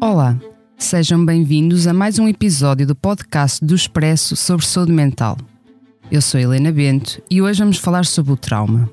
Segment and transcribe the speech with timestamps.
[0.00, 0.38] Olá,
[0.76, 5.36] sejam bem-vindos a mais um episódio do podcast do Expresso sobre saúde mental.
[6.08, 8.88] Eu sou Helena Bento e hoje vamos falar sobre o trauma.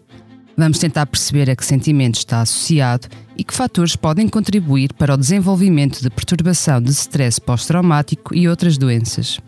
[0.57, 5.17] Vamos tentar perceber a que sentimento está associado e que fatores podem contribuir para o
[5.17, 9.39] desenvolvimento de perturbação de stress pós-traumático e outras doenças.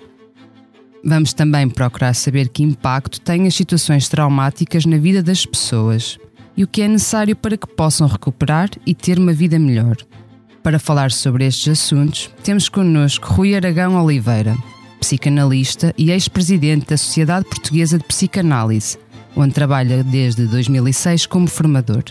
[1.03, 6.19] Vamos também procurar saber que impacto têm as situações traumáticas na vida das pessoas
[6.55, 9.97] e o que é necessário para que possam recuperar e ter uma vida melhor.
[10.63, 14.55] Para falar sobre estes assuntos, temos connosco Rui Aragão Oliveira,
[14.99, 18.97] psicanalista e ex-presidente da Sociedade Portuguesa de Psicanálise,
[19.35, 22.03] onde trabalha desde 2006 como formador.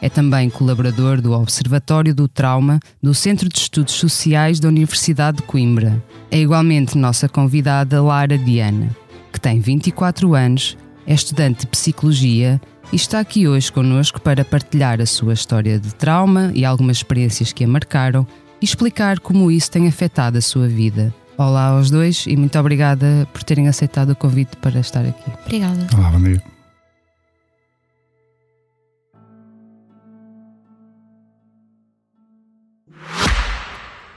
[0.00, 5.42] É também colaborador do Observatório do Trauma do Centro de Estudos Sociais da Universidade de
[5.44, 6.02] Coimbra.
[6.30, 8.94] É igualmente nossa convidada Lara Diana,
[9.32, 12.60] que tem 24 anos, é estudante de Psicologia
[12.92, 17.52] e está aqui hoje connosco para partilhar a sua história de trauma e algumas experiências
[17.52, 18.26] que a marcaram
[18.60, 21.14] e explicar como isso tem afetado a sua vida.
[21.36, 25.30] Olá aos dois e muito obrigada por terem aceitado o convite para estar aqui.
[25.44, 25.86] Obrigada.
[25.96, 26.42] Olá, bom dia.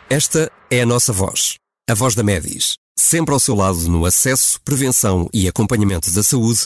[0.09, 1.55] Esta é a nossa voz,
[1.89, 6.65] a voz da Medis, sempre ao seu lado no acesso, prevenção e acompanhamento da saúde,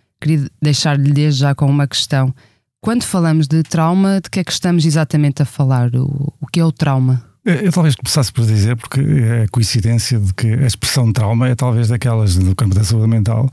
[0.21, 2.33] queria deixar-lhe desde já com uma questão.
[2.79, 5.93] Quando falamos de trauma, de que é que estamos exatamente a falar?
[5.95, 7.23] O, o que é o trauma?
[7.43, 11.87] Eu talvez começasse por dizer, porque é coincidência de que a expressão trauma é talvez
[11.87, 13.49] daquelas do campo da saúde mental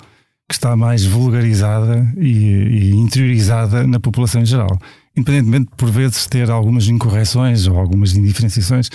[0.48, 4.78] que está mais vulgarizada e, e interiorizada na população em geral.
[5.14, 8.88] Independentemente de, por vezes, ter algumas incorreções ou algumas indiferenciações,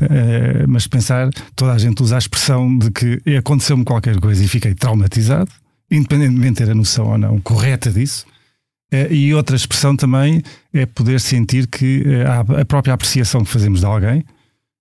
[0.00, 4.46] eh, mas pensar, toda a gente usa a expressão de que aconteceu-me qualquer coisa e
[4.46, 5.50] fiquei traumatizado,
[5.90, 8.26] independentemente de ter a noção ou não correta disso.
[8.92, 10.42] Eh, E outra expressão também
[10.72, 12.24] é poder sentir que eh,
[12.60, 14.24] a própria apreciação que fazemos de alguém,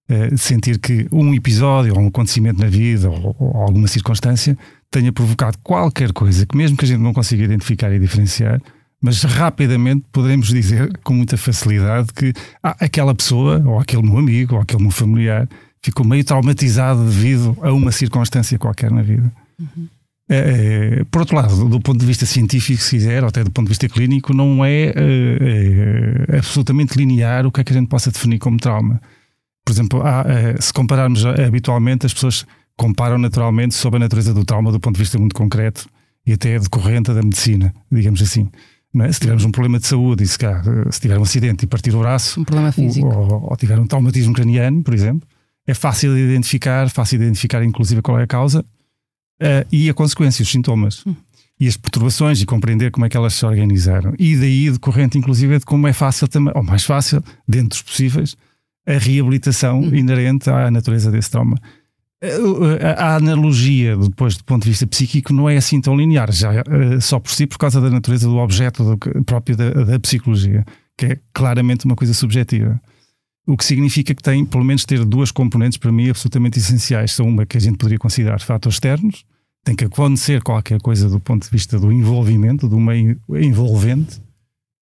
[0.09, 4.57] eh, sentir que um episódio ou um acontecimento na vida ou, alguma circunstância
[4.91, 8.59] tenha provocado qualquer coisa que, mesmo que a gente não consiga identificar e diferenciar,
[9.01, 14.55] mas rapidamente poderemos dizer com muita facilidade que ah, aquela pessoa, ou aquele meu amigo,
[14.55, 15.47] ou aquele meu familiar,
[15.81, 19.31] ficou meio traumatizado devido a uma circunstância qualquer na vida.
[19.61, 19.98] É,
[20.31, 23.65] é, por outro lado, do ponto de vista científico, se quiser, ou até do ponto
[23.65, 27.89] de vista clínico, não é, é, é absolutamente linear o que é que a gente
[27.89, 29.01] possa definir como trauma.
[29.65, 30.25] Por exemplo, há,
[30.59, 32.45] se compararmos eh, habitualmente, as pessoas
[32.77, 35.87] comparam naturalmente sobre a natureza do trauma do ponto de vista muito concreto
[36.25, 38.49] e até decorrente da medicina, digamos assim.
[39.01, 39.11] É?
[39.11, 41.95] Se tivermos um problema de saúde e se, eh, se tiver um acidente e partir
[41.95, 43.07] o braço, Um problema físico.
[43.07, 45.27] ou, ou tiver um traumatismo craniano, por exemplo,
[45.65, 48.63] é fácil de identificar, fácil de identificar inclusive qual é a causa
[49.39, 51.03] eh, e a consequência, os sintomas.
[51.59, 54.13] E as perturbações e compreender como é que elas se organizaram.
[54.17, 58.37] E daí decorrente, inclusive, de como é fácil também, ou mais fácil, dentro dos possíveis,
[58.87, 61.57] a reabilitação inerente à natureza desse trauma.
[62.21, 62.37] Eh,
[62.97, 66.53] A a analogia, depois do ponto de vista psíquico, não é assim tão linear, já
[66.53, 70.65] eh, só por si, por causa da natureza do objeto do próprio da, da psicologia,
[70.97, 72.79] que é claramente uma coisa subjetiva.
[73.47, 77.13] O que significa que tem, pelo menos, ter duas componentes para mim absolutamente essenciais.
[77.13, 79.25] São uma que a gente poderia considerar fatores externos,
[79.63, 84.21] tem que acontecer qualquer coisa do ponto de vista do envolvimento, do meio envolvente.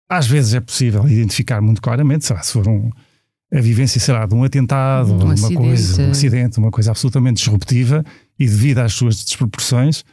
[0.09, 2.89] Às vezes é possível identificar muito claramente, sei lá, se for um,
[3.53, 5.55] a vivência, sei lá, de um atentado, Um uma acidente.
[5.57, 8.03] coisa, um acidente, uma coisa absolutamente disruptiva
[8.39, 10.05] e devido às suas desproporções,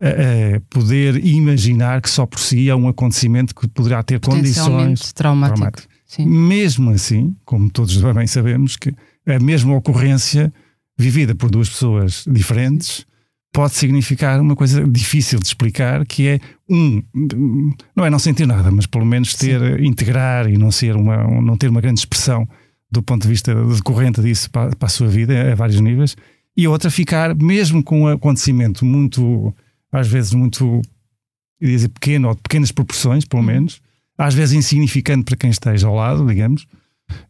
[0.00, 5.58] eh, poder imaginar que só por si é um acontecimento que poderá ter condições traumático.
[5.58, 5.88] traumáticas.
[6.06, 6.24] Sim.
[6.24, 8.94] Mesmo assim, como todos bem sabemos, que
[9.26, 10.52] a mesma ocorrência
[10.96, 13.04] vivida por duas pessoas diferentes
[13.52, 17.02] pode significar uma coisa difícil de explicar, que é um,
[17.96, 19.86] não é não sentir nada, mas pelo menos ter, Sim.
[19.86, 22.48] integrar e não ser uma, não ter uma grande expressão
[22.90, 26.16] do ponto de vista decorrente disso para, para a sua vida a vários níveis,
[26.56, 29.54] e outra ficar mesmo com um acontecimento muito,
[29.92, 30.80] às vezes muito,
[31.60, 33.48] dizer pequeno ou de pequenas proporções, pelo uhum.
[33.48, 33.80] menos,
[34.16, 36.66] às vezes insignificante para quem esteja ao lado, digamos,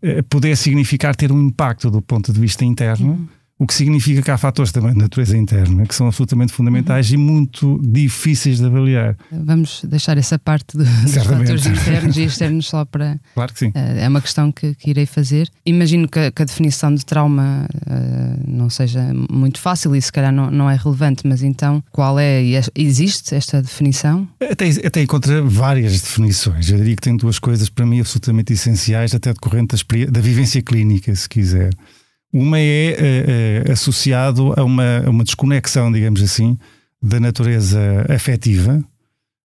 [0.01, 3.13] eh, poder significar ter um impacto do ponto de vista interno.
[3.13, 7.11] Uhum o que significa que há fatores também de natureza interna que são absolutamente fundamentais
[7.11, 7.15] uhum.
[7.15, 9.17] e muito difíceis de avaliar.
[9.33, 13.19] Vamos deixar essa parte do, dos fatores internos e externos só para.
[13.35, 13.69] Claro que sim.
[13.69, 15.51] Uh, é uma questão que, que, irei fazer.
[15.67, 20.33] Imagino que, que a definição de trauma uh, não seja muito fácil e se calhar
[20.33, 22.41] não, não é relevante, mas então qual é?
[22.75, 24.29] Existe esta definição?
[24.41, 26.71] Até, até encontra várias definições.
[26.71, 30.63] Eu diria que tem duas coisas para mim absolutamente essenciais, até decorrente da, da vivência
[30.63, 31.71] clínica, se quiser.
[32.33, 36.59] Uma é, é, associado a uma, a uma desconexão, digamos assim,
[37.03, 38.85] da natureza afetiva,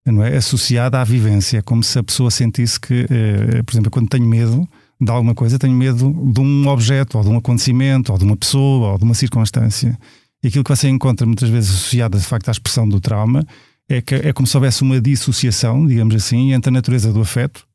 [0.06, 0.36] não é?
[0.36, 4.68] associada à vivência, como se a pessoa sentisse que, eh, por exemplo, quando tenho medo
[5.00, 8.36] de alguma coisa, tenho medo de um objeto, ou de um acontecimento, ou de uma
[8.36, 9.98] pessoa, ou de uma circunstância.
[10.44, 13.46] E aquilo que você encontra muitas vezes associado, de facto, à expressão do trauma
[13.88, 17.66] é, que, é como se houvesse uma dissociação, digamos assim, entre a natureza do afeto,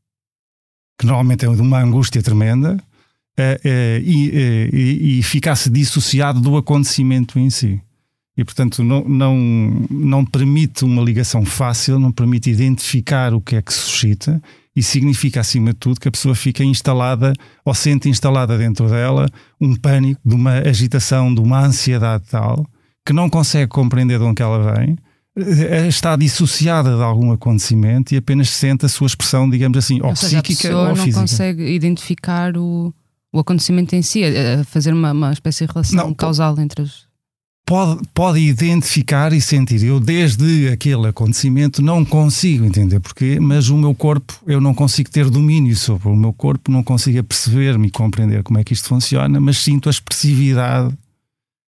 [0.99, 2.83] que normalmente é de uma angústia tremenda,
[3.39, 7.81] uh, uh, e, uh, e, ficasse dissociado do acontecimento em si.
[8.37, 9.37] E, portanto, não, não,
[9.91, 14.41] não permite uma ligação fácil, não permite identificar o que é que suscita
[14.77, 17.33] e significa, acima de tudo, que a pessoa fica instalada
[17.65, 19.29] ou sente instalada dentro dela
[19.61, 22.65] um pânico, de uma agitação, de uma ansiedade tal,
[23.05, 24.97] que não consegue compreender de onde ela vem,
[25.89, 30.17] está dissociada de algum acontecimento e apenas sente a sua expressão, digamos assim, ou, ou
[30.17, 31.13] seja, psíquica ou física.
[31.13, 32.95] não consegue identificar o,
[33.33, 37.07] o acontecimento em si, a fazer uma, uma espécie de relação não, causal entre os.
[37.67, 39.85] Pode, pode identificar e sentir.
[39.85, 45.11] Eu, desde aquele acontecimento, não consigo entender porquê, mas o meu corpo, eu não consigo
[45.11, 48.89] ter domínio sobre o meu corpo, não consigo perceber-me e compreender como é que isto
[48.89, 50.97] funciona, mas sinto a expressividade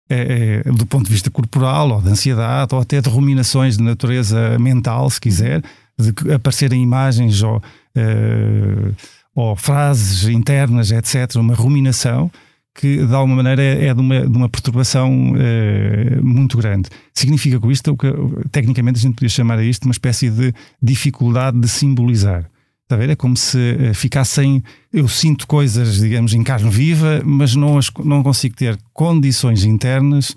[0.10, 3.84] é, é, do ponto de vista corporal, ou de ansiedade, ou até de ruminações de
[3.84, 5.64] natureza mental, se quiser,
[5.98, 7.64] de aparecerem imagens ou.
[7.96, 8.92] É,
[9.36, 12.32] ou frases internas, etc., uma ruminação
[12.74, 16.90] que de alguma maneira é, de, uma, de uma perturbação uh, muito grande.
[17.14, 18.08] Significa com isto, que
[18.52, 22.50] tecnicamente a gente podia chamar a isto uma espécie de dificuldade de simbolizar.
[22.84, 23.10] Está a ver?
[23.10, 24.62] É como se uh, ficassem.
[24.92, 30.36] Eu sinto coisas, digamos, em carne viva, mas não, as, não consigo ter condições internas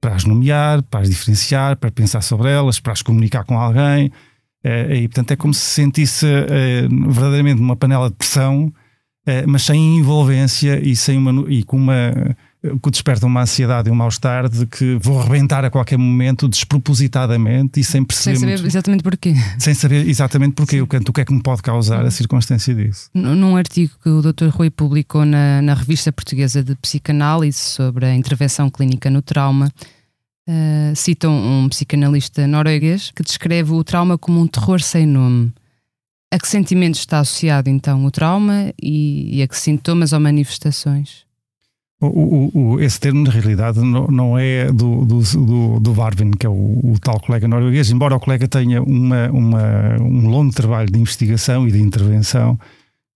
[0.00, 4.12] para as nomear, para as diferenciar, para pensar sobre elas, para as comunicar com alguém.
[4.64, 9.62] Uh, e portanto é como se sentisse uh, verdadeiramente uma panela de pressão, uh, mas
[9.62, 12.36] sem envolvência e, sem uma, e com uma
[12.82, 17.80] que desperta uma ansiedade e um mal-estar de que vou arrebentar a qualquer momento despropositadamente
[17.80, 18.36] e sem perceber.
[18.36, 19.34] Sem saber muito, exatamente porquê.
[19.58, 22.74] Sem saber exatamente porquê, o que, o que é que me pode causar a circunstância
[22.74, 23.08] disso.
[23.14, 24.48] Num artigo que o Dr.
[24.50, 29.72] Rui publicou na, na Revista Portuguesa de Psicanálise sobre a intervenção clínica no trauma,
[30.50, 35.52] Uh, citam um psicanalista norueguês que descreve o trauma como um terror sem nome.
[36.32, 41.24] A que sentimentos está associado então o trauma e, e a que sintomas ou manifestações?
[42.00, 46.32] O, o, o, esse termo, na realidade, não, não é do, do, do, do Varvin,
[46.32, 50.52] que é o, o, tal colega norueguês, embora o colega tenha uma, uma, um longo
[50.52, 52.58] trabalho de investigação e de intervenção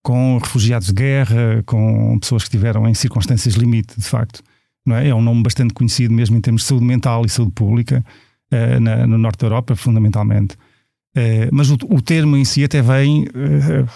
[0.04, 4.40] com refugiados de guerra, com pessoas que estiveram em circunstâncias limite, de facto
[4.84, 5.08] não é?
[5.08, 8.04] É um nome bastante conhecido mesmo em termos de saúde mental e saúde pública
[8.52, 10.56] uh, na, no norte da Europa, fundamentalmente.
[11.16, 13.88] Uh, mas o, o, termo em si até vem uh,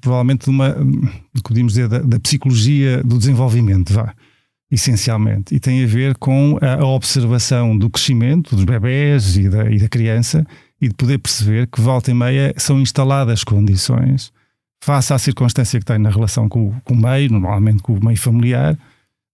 [0.00, 0.76] provavelmente de uma,
[1.42, 4.14] podemos dizer, da, da, psicologia do desenvolvimento, vá,
[4.70, 5.54] essencialmente.
[5.54, 9.78] E tem a ver com a, a observação do crescimento dos bebés e da, e
[9.78, 10.46] da criança
[10.80, 14.32] e de poder perceber que volta e meia são instaladas condições
[14.82, 18.18] face à circunstância que tem na relação com, com o meio, normalmente com o meio
[18.18, 18.78] familiar,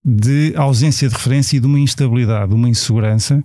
[0.05, 3.43] de ausência de referência e de uma instabilidade, de uma insegurança,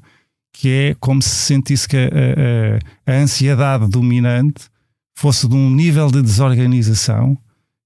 [0.52, 4.66] que é como se sentisse que a, a, a ansiedade dominante
[5.16, 7.38] fosse de um nível de desorganização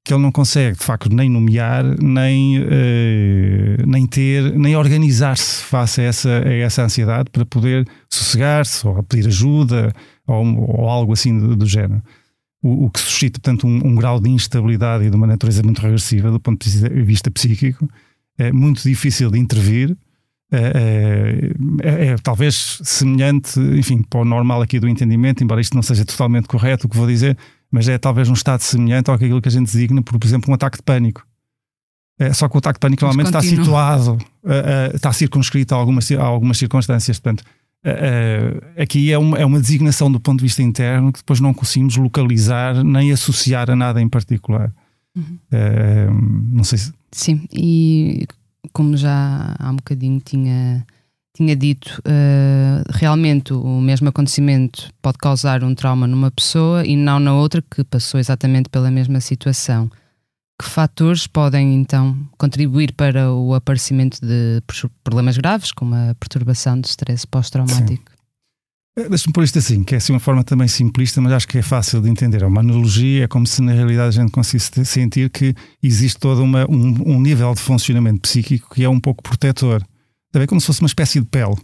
[0.03, 6.01] que ele não consegue, de facto, nem nomear, nem, uh, nem ter, nem organizar-se face
[6.01, 9.93] a essa, a essa ansiedade para poder sossegar-se ou pedir ajuda
[10.25, 12.01] ou, ou algo assim do, do género.
[12.63, 15.81] O, o, que suscita, portanto, um, um, grau de instabilidade e de uma natureza muito
[15.81, 17.87] regressiva do ponto de vista psíquico,
[18.41, 19.95] é muito difícil de intervir.
[20.53, 25.81] É, é, é, talvez semelhante, enfim, para o normal aqui do entendimento, embora isto não
[25.81, 27.37] seja totalmente correto o que vou dizer,
[27.71, 30.27] mas é talvez um estado semelhante ao que aquilo que a gente designa por, por
[30.27, 31.25] exemplo, um ataque de pânico.
[32.19, 34.17] É, só que o ataque de pânico normalmente está situado,
[34.93, 37.17] está circunscrito a algumas, a algumas circunstâncias.
[37.17, 37.45] Portanto,
[38.77, 41.95] aqui é uma, é uma designação do ponto de vista interno que depois não conseguimos
[41.95, 44.71] localizar nem associar a nada em particular.
[45.15, 45.39] Uhum.
[45.51, 46.93] Uh, não sei se.
[47.11, 48.25] Sim, e
[48.71, 50.85] como já há um bocadinho tinha,
[51.35, 57.19] tinha dito, uh, realmente o mesmo acontecimento pode causar um trauma numa pessoa e não
[57.19, 59.89] na outra que passou exatamente pela mesma situação.
[60.61, 64.61] Que fatores podem então contribuir para o aparecimento de
[65.03, 68.10] problemas graves, como a perturbação de stress pós-traumático?
[69.01, 71.57] Eh, deixa-me pôr isto assim, que é assim uma forma também simplista, mas acho que
[71.57, 72.43] é fácil de entender.
[72.43, 76.43] É uma analogia, é como se na realidade a gente conseguisse sentir que existe todo
[76.43, 79.83] uma, um, um nível de funcionamento psíquico que é um pouco protetor.
[80.33, 81.55] É como se fosse uma espécie de pele,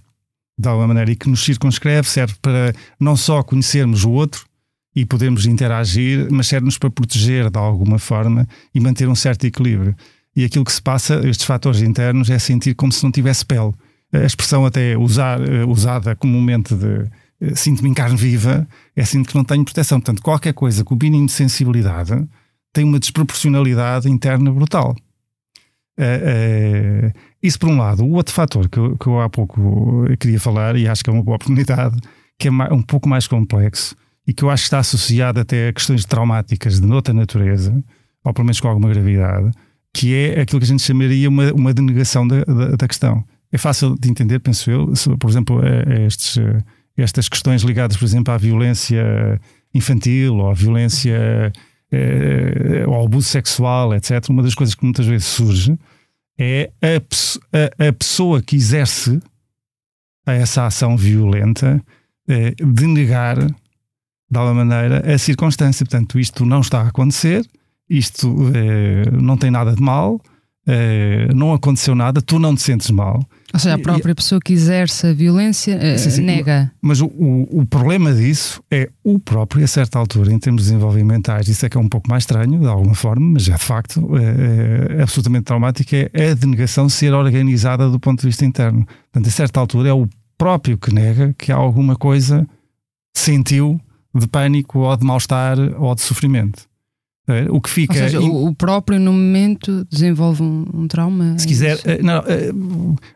[0.60, 4.46] de alguma maneira, e que nos circunscreve, serve para não só conhecermos o outro,
[4.96, 9.96] e podemos interagir, mas serve-nos para proteger de alguma forma e manter um certo equilíbrio.
[10.36, 13.74] E aquilo que se passa, estes fatores internos, é sentir como se não tivesse pele.
[14.12, 17.08] A expressão até usar, eh, usada comumente de
[17.56, 20.00] sinto-me em carne viva, é sinto que não tenho proteção.
[20.00, 22.28] Portanto, qualquer coisa com o mínimo de sensibilidade
[22.74, 24.96] tem uma desproporcionalidade interna brutal.
[26.00, 28.04] Uh, uh, isso por um lado.
[28.04, 31.24] O outro fator que que eu há pouco queria falar, e acho que é uma
[31.24, 31.98] boa oportunidade,
[32.38, 33.96] que é um pouco mais complexo,
[34.28, 37.84] e que eu acho que está associado até a questões traumáticas de outra natureza,
[38.24, 39.52] ou pelo menos com alguma gravidade,
[39.94, 43.24] que é aquilo que a gente chamaria uma, uma denegação da, da, da questão.
[43.52, 45.62] É fácil de entender, penso eu, por exemplo,
[46.06, 46.38] estes,
[46.98, 49.40] estas questões ligadas, por exemplo, à violência
[49.74, 51.52] infantil ou à violência
[51.92, 54.30] eh, ao abuso sexual, etc.
[54.30, 55.78] Uma das coisas que muitas vezes surge
[56.38, 59.20] é a, a, a pessoa que exerce
[60.26, 61.82] essa ação violenta
[62.28, 63.38] eh, denegar
[64.30, 65.86] de alguma maneira, a circunstância.
[65.86, 67.46] Portanto, isto não está a acontecer,
[67.90, 70.22] isto eh, não tem nada de mal,
[70.68, 73.26] eh, não aconteceu nada, tu não te sentes mal.
[73.54, 76.70] Ou seja, a própria e, pessoa que exerce a violência eh, sim, sim, nega.
[76.82, 81.48] Mas o, o, o, problema disso é o próprio, a certa altura, em termos desenvolvimentais,
[81.48, 84.06] isso é que é um pouco mais estranho, de alguma forma, mas é de facto
[84.18, 88.86] é, é absolutamente traumático, é a denegação ser organizada do ponto de vista interno.
[88.86, 92.46] Portanto, a certa altura é o próprio que nega que há alguma coisa
[93.16, 93.80] sentiu
[94.14, 96.68] de pânico ou de mal-estar ou de sofrimento.
[97.50, 97.94] O que fica.
[97.94, 101.38] Ou seja, o próprio no momento desenvolve um, um trauma.
[101.38, 101.78] Se quiser.
[101.84, 102.52] Eh, não, eh,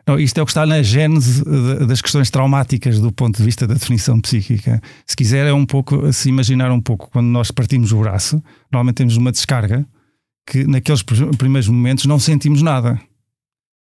[0.06, 1.42] não, isto é o que está na gênese
[1.86, 4.82] das questões traumáticas do ponto de vista da definição psíquica.
[5.06, 6.12] Se quiser, é um pouco.
[6.12, 9.86] Se imaginar um pouco, quando nós partimos o braço, normalmente temos uma descarga
[10.46, 13.00] que naqueles primeiros momentos não sentimos nada.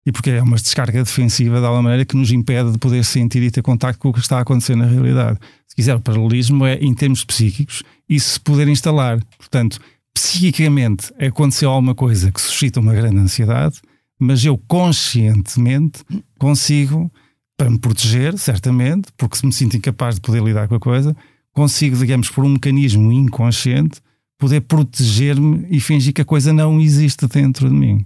[0.08, 3.41] E porque é uma descarga defensiva de alguma maneira que nos impede de poder sentir
[3.41, 5.39] e ter contacto com o que está a acontecer na realidade.
[5.67, 9.20] Se quiser, o paralelismo é, em termos psíquicos, isso se poder instalar.
[9.38, 9.79] Portanto,
[10.16, 13.82] psiquicamente aconteceu alguma coisa que suscita uma grande ansiedade,
[14.18, 16.04] mas eu conscientemente
[16.40, 17.12] consigo,
[17.56, 21.16] para me proteger, certamente, porque se me sinto incapaz de poder lidar com a coisa,
[21.52, 24.02] consigo, digamos, por um mecanismo inconsciente,
[24.38, 28.06] poder proteger-me e fingir que a coisa não existe dentro de mim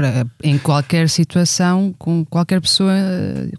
[0.00, 2.94] para, em qualquer situação, com qualquer pessoa,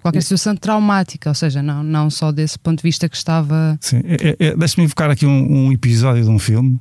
[0.02, 3.78] qualquer situação traumática, ou seja, não, não só desse ponto de vista que estava.
[3.80, 6.80] Sim, é, é, é deixa-me evocar aqui um, um, episódio de um filme,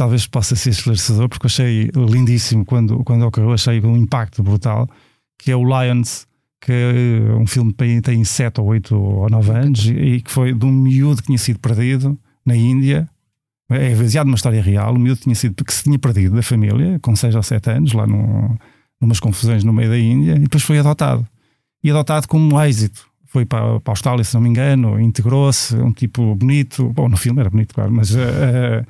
[0.00, 4.88] talvez possa ser esclarecedor, porque eu achei lindíssimo quando, quando ocorreu, achei um impacto brutal,
[5.38, 6.26] que é o Lions,
[6.58, 10.54] que é um filme que tem 7 ou 8 ou 9 anos e que foi
[10.54, 13.06] de um miúdo que tinha sido perdido na Índia.
[13.68, 14.94] É baseado numa história real.
[14.94, 17.92] O miúdo tinha sido, que se tinha perdido da família com 6 ou 7 anos,
[17.92, 18.58] lá no
[18.98, 21.26] numas confusões no meio da Índia, e depois foi adotado.
[21.84, 23.06] E adotado como um êxito.
[23.26, 27.16] Foi para, para a Austrália, se não me engano, integrou-se, um tipo bonito, bom, no
[27.18, 28.84] filme era bonito, claro, mas uh,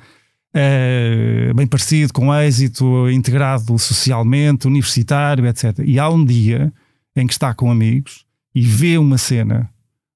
[1.55, 5.79] bem parecido, com êxito, integrado socialmente, universitário, etc.
[5.85, 6.71] E há um dia
[7.15, 9.69] em que está com amigos e vê uma cena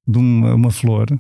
[0.08, 1.18] de uma, uma flor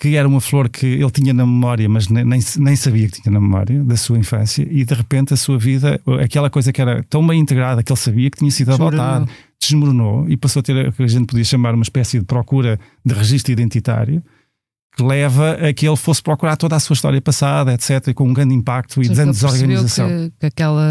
[0.00, 3.30] que era uma flor que ele tinha na memória, mas nem, nem sabia que tinha
[3.30, 7.02] na memória da sua infância, e de repente a sua vida, aquela coisa que era
[7.02, 9.28] tão bem integrada que ele sabia que tinha sido adotado,
[9.60, 12.80] desmoronou e passou a ter o que a gente podia chamar uma espécie de procura
[13.04, 14.22] de registro identitário
[14.96, 18.28] que leva a que ele fosse procurar toda a sua história passada, etc., e com
[18.28, 20.08] um grande impacto e de desorganização.
[20.08, 20.84] Que, que aquela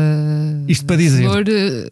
[0.68, 1.24] Isto para dizer.
[1.24, 1.90] Flor eh,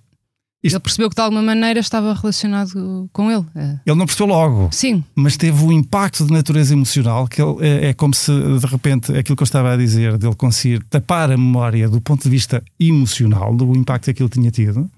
[0.63, 0.75] isto...
[0.75, 3.45] Ele percebeu que de alguma maneira estava relacionado com ele.
[3.55, 3.79] É.
[3.85, 4.69] Ele não percebeu logo.
[4.71, 5.03] Sim.
[5.15, 9.15] Mas teve um impacto de natureza emocional que ele, é, é, como se de repente
[9.15, 12.63] aquilo que eu estava a dizer, dele conseguir tapar a memória do ponto de vista
[12.79, 14.89] emocional, do impacto que aquilo tinha tido.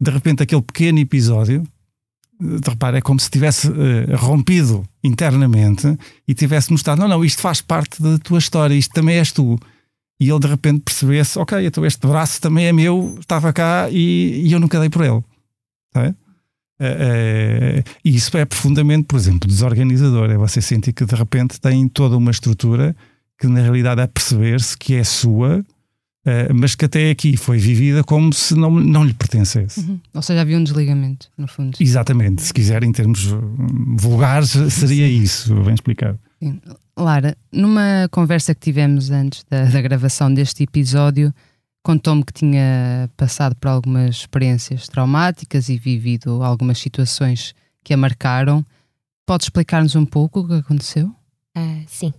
[0.00, 1.64] De repente, aquele pequeno episódio,
[2.66, 7.60] repara, é como se tivesse uh, rompido internamente e tivesse mostrado: não, não, isto faz
[7.60, 9.58] parte da tua história, isto também és tu
[10.20, 14.42] e ele de repente percebesse: ok, então este braço também é meu, estava cá e,
[14.46, 15.22] e eu nunca dei por ele.
[15.94, 16.08] É?
[16.80, 20.30] Uh, uh, e isso é profundamente, por exemplo, desorganizador.
[20.30, 22.94] É você sentir que de repente tem toda uma estrutura
[23.38, 25.64] que na realidade é perceber-se que é sua,
[26.26, 29.80] uh, mas que até aqui foi vivida como se não, não lhe pertencesse.
[29.80, 30.00] Uhum.
[30.14, 31.76] Ou seja, havia um desligamento, no fundo.
[31.80, 32.42] Exatamente.
[32.42, 33.26] Se quiser, em termos
[33.98, 36.18] vulgares, seria isso, bem explicado.
[36.42, 36.60] Sim.
[36.96, 41.32] Lara, numa conversa que tivemos antes da, da gravação deste episódio,
[41.82, 48.64] contou-me que tinha passado por algumas experiências traumáticas e vivido algumas situações que a marcaram.
[49.24, 51.06] Pode explicar-nos um pouco o que aconteceu?
[51.56, 52.12] Uh, sim.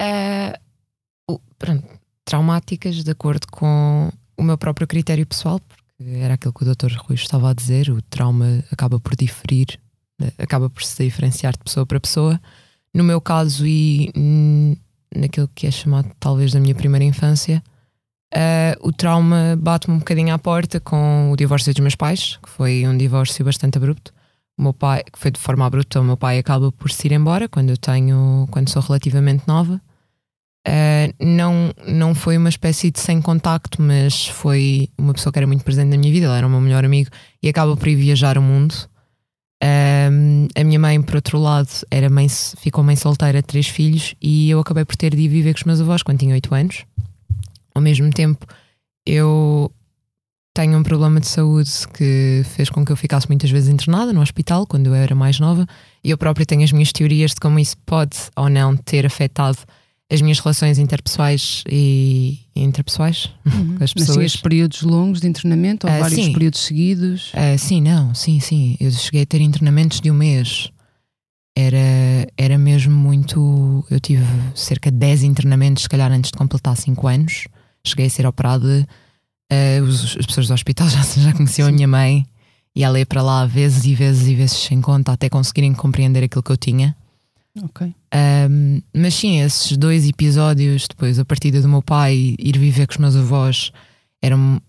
[0.00, 1.86] Uh, pronto,
[2.28, 6.92] traumáticas de acordo com o meu próprio critério pessoal, porque era aquilo que o Dr.
[6.98, 9.80] Rui estava a dizer, o trauma acaba por diferir,
[10.36, 12.38] acaba por se diferenciar de pessoa para pessoa.
[12.94, 14.12] No meu caso e
[15.14, 17.62] naquilo que é chamado talvez da minha primeira infância,
[18.34, 22.50] Uh, o trauma bate-me um bocadinho à porta com o divórcio dos meus pais, que
[22.50, 24.12] foi um divórcio bastante abrupto.
[24.58, 27.12] O meu pai, que foi de forma abrupta, o meu pai acaba por se ir
[27.12, 29.80] embora quando eu tenho, quando sou relativamente nova.
[30.66, 35.46] Uh, não, não foi uma espécie de sem contacto, mas foi uma pessoa que era
[35.46, 37.10] muito presente na minha vida, ele era o meu melhor amigo
[37.42, 38.74] e acaba por ir viajar o mundo.
[39.62, 44.50] Uh, a minha mãe, por outro lado, era mãe, ficou mãe solteira, três filhos, e
[44.50, 46.84] eu acabei por ter de ir viver com os meus avós quando tinha oito anos.
[47.74, 48.46] Ao mesmo tempo,
[49.06, 49.72] eu
[50.54, 54.20] tenho um problema de saúde que fez com que eu ficasse muitas vezes internada no
[54.20, 55.66] hospital quando eu era mais nova,
[56.02, 59.58] e eu própria tenho as minhas teorias de como isso pode ou não ter afetado
[60.10, 63.76] as minhas relações interpessoais e interpessoais uhum.
[63.76, 64.16] com as pessoas.
[64.16, 66.32] Mas períodos longos de internamento ou uh, vários sim.
[66.32, 67.32] períodos seguidos?
[67.34, 68.76] Uh, sim, não, sim, sim.
[68.80, 70.70] Eu cheguei a ter internamentos de um mês.
[71.56, 73.84] Era, era mesmo muito.
[73.90, 74.24] Eu tive
[74.54, 77.48] cerca de 10 internamentos, se calhar antes de completar 5 anos
[77.88, 78.86] cheguei a ser operada,
[79.52, 81.72] uh, os, as pessoas do hospital já, já conheciam Sim.
[81.72, 82.26] a minha mãe
[82.74, 86.22] e ela ia para lá vezes e vezes e vezes sem conta até conseguirem compreender
[86.22, 86.96] aquilo que eu tinha.
[87.62, 87.92] Ok.
[88.14, 92.92] Um, mas sim, esses dois episódios, depois a partida do meu pai, ir viver com
[92.92, 93.72] os meus avós,
[94.22, 94.60] eram.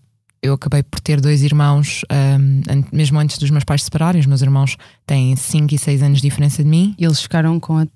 [0.42, 2.62] Eu acabei por ter dois irmãos, um,
[2.96, 4.20] mesmo antes dos meus pais se separarem.
[4.20, 4.76] Os meus irmãos
[5.06, 6.94] têm 5 e 6 anos de diferença de mim.
[6.98, 7.86] E eles ficaram com a,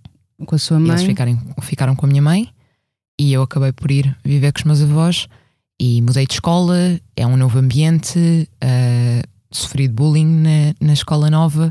[0.44, 0.90] com a sua mãe?
[0.90, 2.50] eles ficaram, ficaram com a minha mãe
[3.18, 5.28] e eu acabei por ir viver com os meus avós
[5.80, 11.30] e mudei de escola, é um novo ambiente, uh, sofri de bullying na, na escola
[11.30, 11.70] nova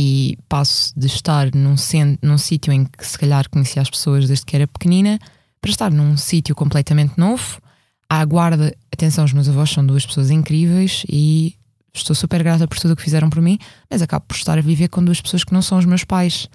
[0.00, 1.74] e passo de estar num,
[2.22, 5.18] num sítio em que se calhar conhecia as pessoas desde que era pequenina
[5.60, 7.60] para estar num sítio completamente novo.
[8.08, 11.56] À guarda, atenção, os meus avós são duas pessoas incríveis e
[11.92, 13.58] estou super grata por tudo o que fizeram por mim,
[13.90, 16.48] mas acabo por estar a viver com duas pessoas que não são os meus pais.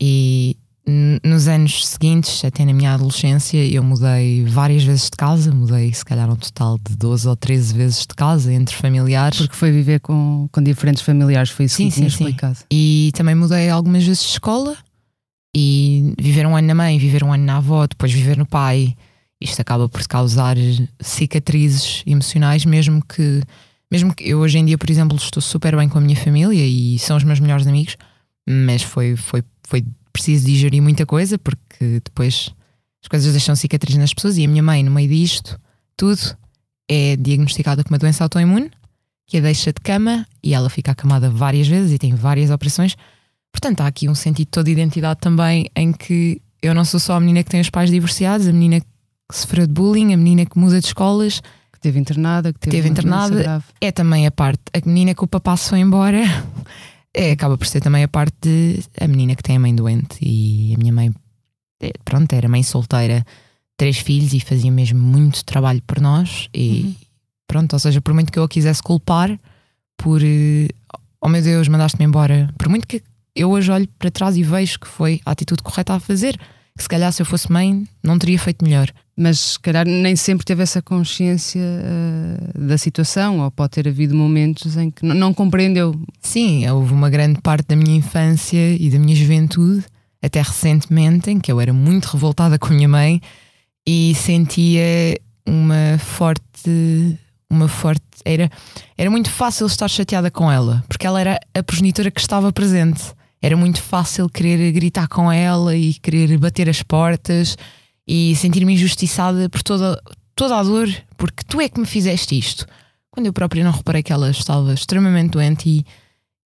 [0.00, 5.92] E nos anos seguintes, até na minha adolescência, eu mudei várias vezes de casa, mudei
[5.92, 9.38] se calhar um total de 12 ou 13 vezes de casa entre familiares.
[9.38, 12.24] Porque foi viver com, com diferentes familiares, foi isso sim, que sim, sim.
[12.24, 12.58] explicado.
[12.70, 14.76] E também mudei algumas vezes de escola
[15.54, 18.96] e viver um ano na mãe, viver um ano na avó, depois viver no pai.
[19.40, 20.56] Isto acaba por causar
[21.00, 23.42] cicatrizes emocionais, mesmo que,
[23.90, 26.64] mesmo que eu hoje em dia, por exemplo, estou super bem com a minha família
[26.64, 27.96] e são os meus melhores amigos,
[28.46, 32.52] mas foi, foi, foi preciso digerir muita coisa porque depois
[33.02, 35.58] as coisas deixam cicatrizes nas pessoas e a minha mãe, no meio disto,
[35.96, 36.20] tudo,
[36.88, 38.70] é diagnosticada com uma doença autoimune
[39.26, 42.96] que a deixa de cama e ela fica acamada várias vezes e tem várias operações.
[43.52, 47.14] Portanto, há aqui um sentido todo de identidade também em que eu não sou só
[47.14, 48.86] a menina que tem os pais divorciados, a menina que
[49.32, 51.40] sofreu de bullying, a menina que muda de escolas.
[51.72, 53.62] Que teve internada, que teve, teve internada.
[53.80, 56.22] É também a parte, a menina que o papá se foi embora
[57.14, 60.18] é, acaba por ser também a parte de a menina que tem a mãe doente
[60.22, 61.12] e a minha mãe,
[61.82, 63.24] é, pronto, era mãe solteira,
[63.76, 66.48] três filhos e fazia mesmo muito trabalho por nós.
[66.54, 66.94] E uhum.
[67.46, 69.38] pronto, ou seja, por muito que eu a quisesse culpar
[69.96, 70.20] por
[71.20, 73.02] oh meu Deus, mandaste-me embora, por muito que
[73.34, 76.38] eu hoje olho para trás e vejo que foi a atitude correta a fazer,
[76.76, 78.90] que se calhar se eu fosse mãe não teria feito melhor
[79.20, 84.14] mas se calhar nem sempre teve essa consciência uh, da situação, ou pode ter havido
[84.14, 85.94] momentos em que não compreendeu.
[86.22, 89.84] Sim, houve uma grande parte da minha infância e da minha juventude,
[90.22, 93.20] até recentemente, em que eu era muito revoltada com a minha mãe
[93.86, 97.18] e sentia uma forte.
[97.50, 98.00] Uma forte.
[98.24, 98.50] Era,
[98.96, 103.02] era muito fácil estar chateada com ela, porque ela era a progenitora que estava presente.
[103.42, 107.56] Era muito fácil querer gritar com ela e querer bater as portas
[108.12, 110.02] e sentir-me injustiçada por toda,
[110.34, 112.66] toda a dor, porque tu é que me fizeste isto.
[113.08, 115.86] Quando eu própria não reparei que ela estava extremamente doente e,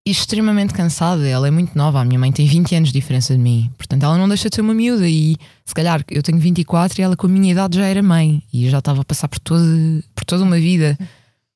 [0.06, 1.26] extremamente cansada.
[1.26, 4.02] Ela é muito nova, a minha mãe tem 20 anos de diferença de mim, portanto
[4.02, 5.08] ela não deixa de ser uma miúda.
[5.08, 8.42] E se calhar eu tenho 24 e ela com a minha idade já era mãe
[8.52, 10.98] e já estava a passar por, todo, por toda uma vida.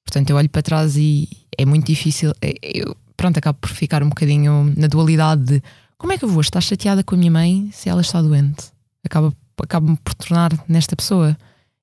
[0.06, 2.32] Portanto eu olho para trás e é muito difícil.
[2.40, 5.62] É, eu, pronto, acabo por ficar um bocadinho na dualidade de
[5.98, 8.72] como é que eu vou estar chateada com a minha mãe se ela está doente?
[9.04, 11.36] Acaba, acabo-me por tornar nesta pessoa.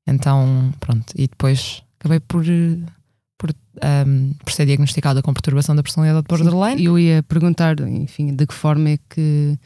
[0.07, 2.43] Então, pronto, e depois acabei por,
[3.37, 3.49] por,
[4.07, 6.83] um, por ser diagnosticada com perturbação da personalidade borderline.
[6.83, 9.57] Eu ia perguntar, enfim, de que forma é que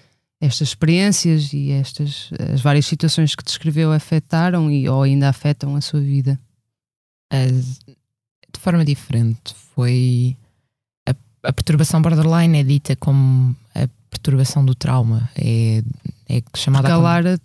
[0.42, 5.82] estas experiências e estas as várias situações que descreveu afetaram e, ou ainda afetam a
[5.82, 6.40] sua vida?
[7.30, 7.80] As,
[8.52, 9.54] de forma diferente.
[9.76, 10.38] Foi
[11.08, 11.12] a,
[11.44, 15.30] a, perturbação borderline é dita como a perturbação do trauma.
[15.36, 15.84] É,
[16.30, 16.84] é chamada.
[16.84, 17.42] Porque a Lara,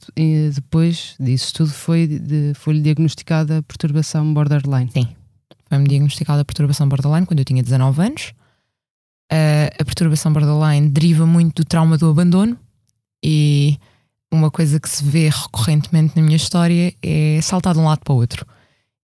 [0.54, 4.90] depois disso tudo, foi, de, foi-lhe diagnosticada a perturbação borderline.
[4.92, 5.08] Sim.
[5.68, 8.34] Foi-me diagnosticada a perturbação borderline quando eu tinha 19 anos.
[9.32, 12.58] Uh, a perturbação borderline deriva muito do trauma do abandono
[13.24, 13.78] e
[14.30, 18.12] uma coisa que se vê recorrentemente na minha história é saltar de um lado para
[18.12, 18.44] o outro.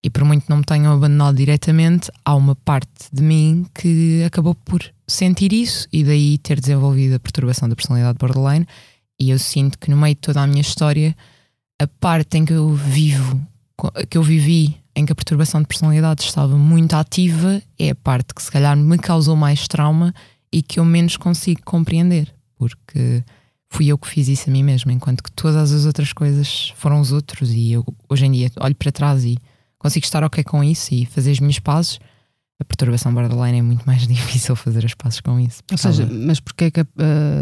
[0.03, 4.53] E por muito não me tenham abandonado diretamente, há uma parte de mim que acabou
[4.53, 8.67] por sentir isso e daí ter desenvolvido a perturbação da personalidade borderline.
[9.21, 11.15] E eu sinto que no meio de toda a minha história,
[11.79, 13.39] a parte em que eu vivo,
[14.09, 18.33] que eu vivi, em que a perturbação de personalidade estava muito ativa, é a parte
[18.33, 20.11] que se calhar me causou mais trauma
[20.51, 23.23] e que eu menos consigo compreender, porque
[23.69, 26.99] fui eu que fiz isso a mim mesma, enquanto que todas as outras coisas foram
[26.99, 27.51] os outros.
[27.51, 29.37] E eu hoje em dia olho para trás e
[29.77, 31.99] consigo estar ok com isso e fazer as minhas pazes.
[32.61, 35.63] A perturbação borderline é muito mais difícil fazer as pazes com isso.
[35.71, 36.85] Ou seja, mas porque é que, uh,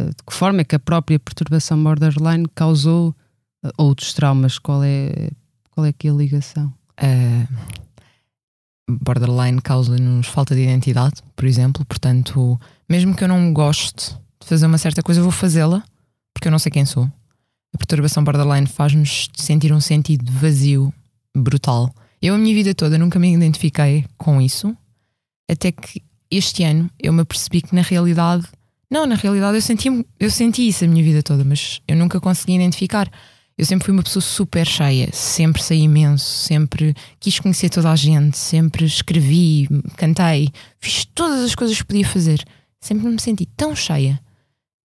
[0.10, 4.58] de que forma é que a própria perturbação borderline causou uh, outros traumas?
[4.58, 5.30] Qual é,
[5.72, 6.74] qual é que é a ligação?
[7.02, 7.48] Uh,
[8.90, 11.86] borderline causa-nos falta de identidade, por exemplo.
[11.86, 15.84] Portanto, mesmo que eu não goste de fazer uma certa coisa, eu vou fazê-la
[16.34, 17.04] porque eu não sei quem sou.
[17.74, 20.94] A perturbação borderline faz-nos sentir um sentido vazio
[21.36, 24.76] brutal eu, a minha vida toda, nunca me identifiquei com isso,
[25.50, 28.46] até que este ano eu me apercebi que na realidade,
[28.90, 32.20] não, na realidade eu senti, eu senti isso a minha vida toda, mas eu nunca
[32.20, 33.10] consegui identificar.
[33.58, 37.96] Eu sempre fui uma pessoa super cheia, sempre saí imenso, sempre quis conhecer toda a
[37.96, 42.42] gente, sempre escrevi, cantei, fiz todas as coisas que podia fazer.
[42.80, 44.18] Sempre me senti tão cheia.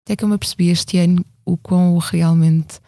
[0.05, 2.79] Até que eu me apercebi este ano o quão realmente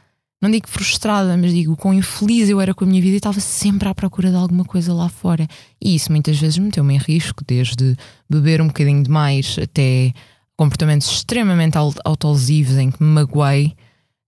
[0.44, 3.40] não digo frustrada, mas digo quão infeliz eu era com a minha vida e estava
[3.40, 5.48] sempre à procura de alguma coisa lá fora.
[5.82, 7.96] E isso muitas vezes meteu-me em risco, desde
[8.30, 10.12] beber um bocadinho demais até
[10.58, 13.74] comportamentos extremamente autolesivos em que me magoei,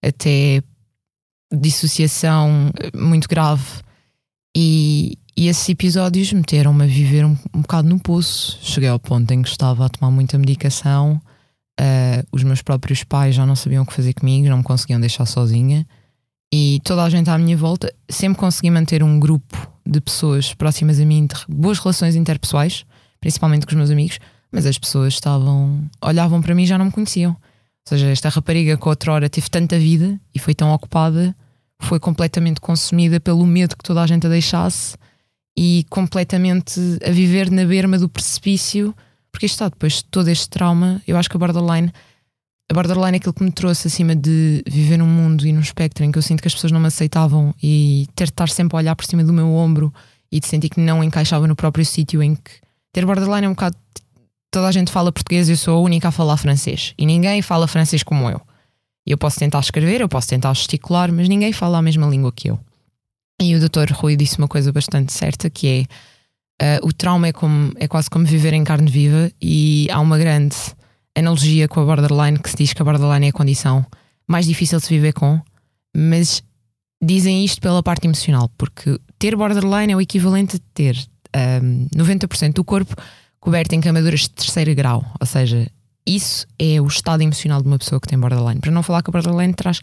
[0.02, 0.64] até
[1.52, 3.66] dissociação eh, muito grave.
[4.56, 8.58] E, e esses episódios meteram-me a viver um, um bocado no poço.
[8.62, 11.22] Cheguei ao ponto em que estava a tomar muita medicação.
[11.78, 14.98] Uh, os meus próprios pais já não sabiam o que fazer comigo, não me conseguiam
[14.98, 15.86] deixar sozinha
[16.58, 21.02] e toda a gente à minha volta, sempre consegui manter um grupo de pessoas próximas
[21.02, 22.86] a mim, de boas relações interpessoais,
[23.20, 24.20] principalmente com os meus amigos,
[24.54, 27.32] mas as pessoas estavam, olhavam para mim e já não me conheciam.
[27.32, 31.36] Ou seja, esta rapariga que outrora teve tanta vida e foi tão ocupada,
[31.78, 34.96] foi completamente consumida pelo medo que toda a gente a deixasse
[35.58, 38.96] e completamente a viver na berma do precipício,
[39.30, 41.92] porque isto está depois de todo este trauma, eu acho que a borderline
[42.70, 46.04] a borderline é aquilo que me trouxe acima de viver num mundo e num espectro
[46.04, 48.76] em que eu sinto que as pessoas não me aceitavam e ter de estar sempre
[48.76, 49.94] a olhar por cima do meu ombro
[50.32, 52.52] e de sentir que não encaixava no próprio sítio em que
[52.92, 53.78] ter borderline é um bocado
[54.50, 57.42] toda a gente fala português e eu sou a única a falar francês e ninguém
[57.42, 58.42] fala francês como eu.
[59.06, 62.50] Eu posso tentar escrever, eu posso tentar gesticular, mas ninguém fala a mesma língua que
[62.50, 62.60] eu.
[63.40, 63.92] E o Dr.
[63.92, 65.88] Rui disse uma coisa bastante certa que
[66.60, 70.00] é uh, o trauma é, como, é quase como viver em carne viva e há
[70.00, 70.56] uma grande
[71.16, 73.86] analogia com a borderline, que se diz que a borderline é a condição
[74.28, 75.40] mais difícil de se viver com,
[75.96, 76.44] mas
[77.02, 80.98] dizem isto pela parte emocional, porque ter borderline é o equivalente a ter
[81.62, 82.96] um, 90% do corpo
[83.40, 85.70] coberto em camaduras de terceiro grau, ou seja,
[86.06, 88.60] isso é o estado emocional de uma pessoa que tem borderline.
[88.60, 89.82] Para não falar que a borderline traz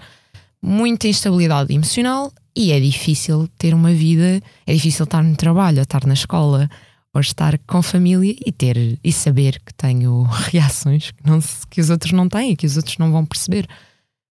[0.60, 6.06] muita instabilidade emocional e é difícil ter uma vida, é difícil estar no trabalho, estar
[6.06, 6.68] na escola,
[7.14, 11.90] ou estar com família e ter e saber que tenho reações que, não, que os
[11.90, 13.68] outros não têm, que os outros não vão perceber.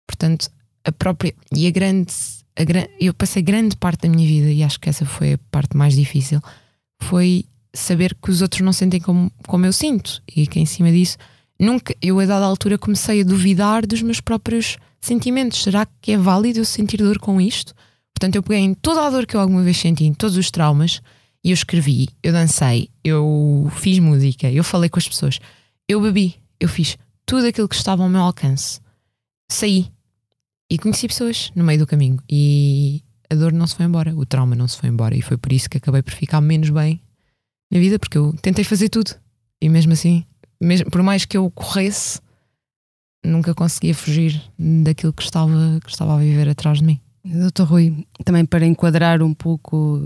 [0.07, 0.51] Portanto,
[0.85, 2.13] a própria e a grande,
[2.57, 2.63] a,
[2.99, 5.95] eu passei grande parte da minha vida e acho que essa foi a parte mais
[5.95, 6.41] difícil,
[7.03, 10.91] foi saber que os outros não sentem como, como eu sinto e que em cima
[10.91, 11.17] disso
[11.59, 15.63] nunca eu a dada altura comecei a duvidar dos meus próprios sentimentos.
[15.63, 17.75] Será que é válido eu sentir dor com isto?
[18.15, 20.51] Portanto, eu peguei em toda a dor que eu alguma vez senti, em todos os
[20.51, 21.01] traumas
[21.45, 25.41] eu escrevi, eu dancei, eu fiz música, eu falei com as pessoas,
[25.89, 28.81] eu bebi, eu fiz tudo aquilo que estava ao meu alcance.
[29.51, 29.91] Saí
[30.71, 32.19] e conheci pessoas no meio do caminho.
[32.31, 35.17] E a dor não se foi embora, o trauma não se foi embora.
[35.17, 37.01] E foi por isso que acabei por ficar menos bem
[37.71, 39.15] na vida, porque eu tentei fazer tudo.
[39.61, 40.25] E mesmo assim
[40.61, 42.21] mesmo, por mais que eu corresse,
[43.25, 47.01] nunca conseguia fugir daquilo que estava, que estava a viver atrás de mim.
[47.25, 50.03] Doutor Rui, também para enquadrar um pouco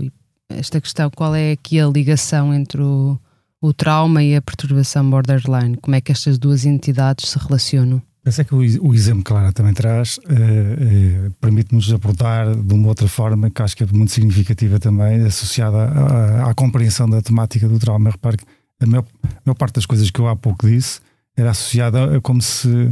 [0.49, 3.19] esta questão, qual é aqui a ligação entre o,
[3.61, 5.77] o trauma e a perturbação borderline?
[5.77, 8.01] Como é que estas duas entidades se relacionam?
[8.25, 12.73] Penso é que o, o exemplo que Clara também traz eh, eh, permite-nos abordar de
[12.73, 17.21] uma outra forma que acho que é muito significativa também, associada à, à, compreensão da
[17.21, 18.09] temática do trauma.
[18.09, 18.45] Repare que
[18.81, 21.01] a maior, a maior, parte das coisas que eu há pouco disse
[21.37, 22.89] era associada a como se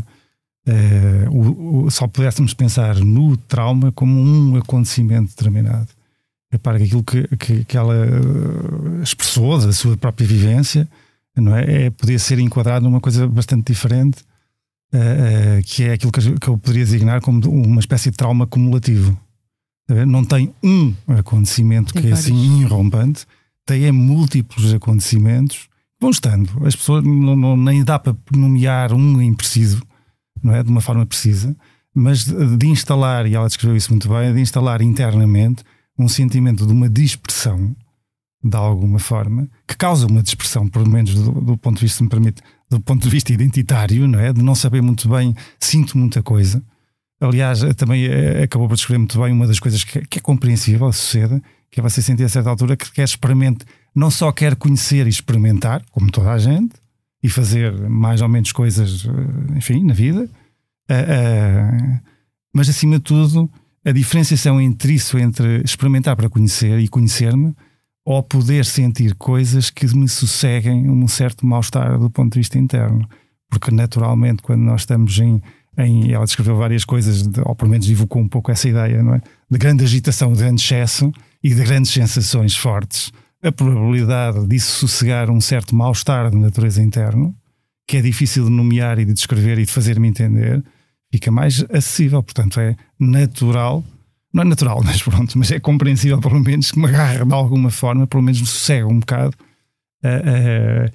[0.68, 5.88] eh, o, o, só pudéssemos pensar no trauma como um acontecimento determinado.
[6.54, 7.96] Repare que aquilo que, que, que ela
[9.02, 10.88] expressou da sua própria vivência
[11.36, 14.22] não é, é podia ser enquadrado numa coisa bastante diferente
[14.94, 18.46] uh, uh, que é aquilo que, que eu poderia designar como uma espécie de trauma
[18.46, 19.20] cumulativo.
[20.08, 22.28] Não tem um acontecimento tem que vários.
[22.28, 23.26] é assim irrompante,
[23.66, 25.68] tem é múltiplos acontecimentos
[26.00, 26.50] vão estando.
[26.66, 29.82] As pessoas não, não, nem dá para nomear um impreciso,
[30.42, 30.62] não é?
[30.62, 31.56] De uma forma precisa,
[31.96, 35.64] mas de, de instalar, e ela descreveu isso muito bem, de instalar internamente
[35.98, 37.76] um sentimento de uma dispersão
[38.44, 42.04] de alguma forma, que causa uma dispersão, pelo menos do, do, ponto de vista, se
[42.04, 44.34] me permite, do ponto de vista identitário, não é?
[44.34, 46.62] De não saber muito bem, sinto muita coisa.
[47.22, 50.92] Aliás, também é, acabou por descrever muito bem uma das coisas que, que é compreensível,
[50.92, 55.06] suceda, que é você sentir a certa altura que quer experimentar, não só quer conhecer
[55.06, 56.76] e experimentar, como toda a gente,
[57.24, 60.30] e fazer mais ou menos coisas, eh, enfim, na vida,
[60.92, 62.00] uh, uh,
[62.54, 63.50] mas acima de tudo,
[63.86, 67.54] a diferenciação entre isso, entre experimentar para conhecer e conhecer-me,
[68.06, 73.08] ou poder sentir coisas que me sosseguem um certo mal-estar do ponto de vista interno.
[73.50, 75.42] Porque naturalmente, quando nós estamos em.
[75.78, 79.22] em ela descreveu várias coisas, ou pelo menos evocou um pouco essa ideia, não é?
[79.50, 81.12] De grande agitação, de grande excesso
[81.44, 83.12] e de grandes sensações fortes.
[83.42, 87.34] A probabilidade disso sossegar um certo mal-estar de natureza interna,
[87.88, 90.64] que é difícil de nomear e de descrever e de fazer-me entender,
[91.14, 92.24] fica mais acessível.
[92.24, 93.84] Portanto, é natural
[94.34, 97.70] não é natural, mas pronto, mas é compreensível pelo menos que me agarra de alguma
[97.70, 99.38] forma, pelo menos me sossega um bocado.
[100.04, 100.92] Uh, uh,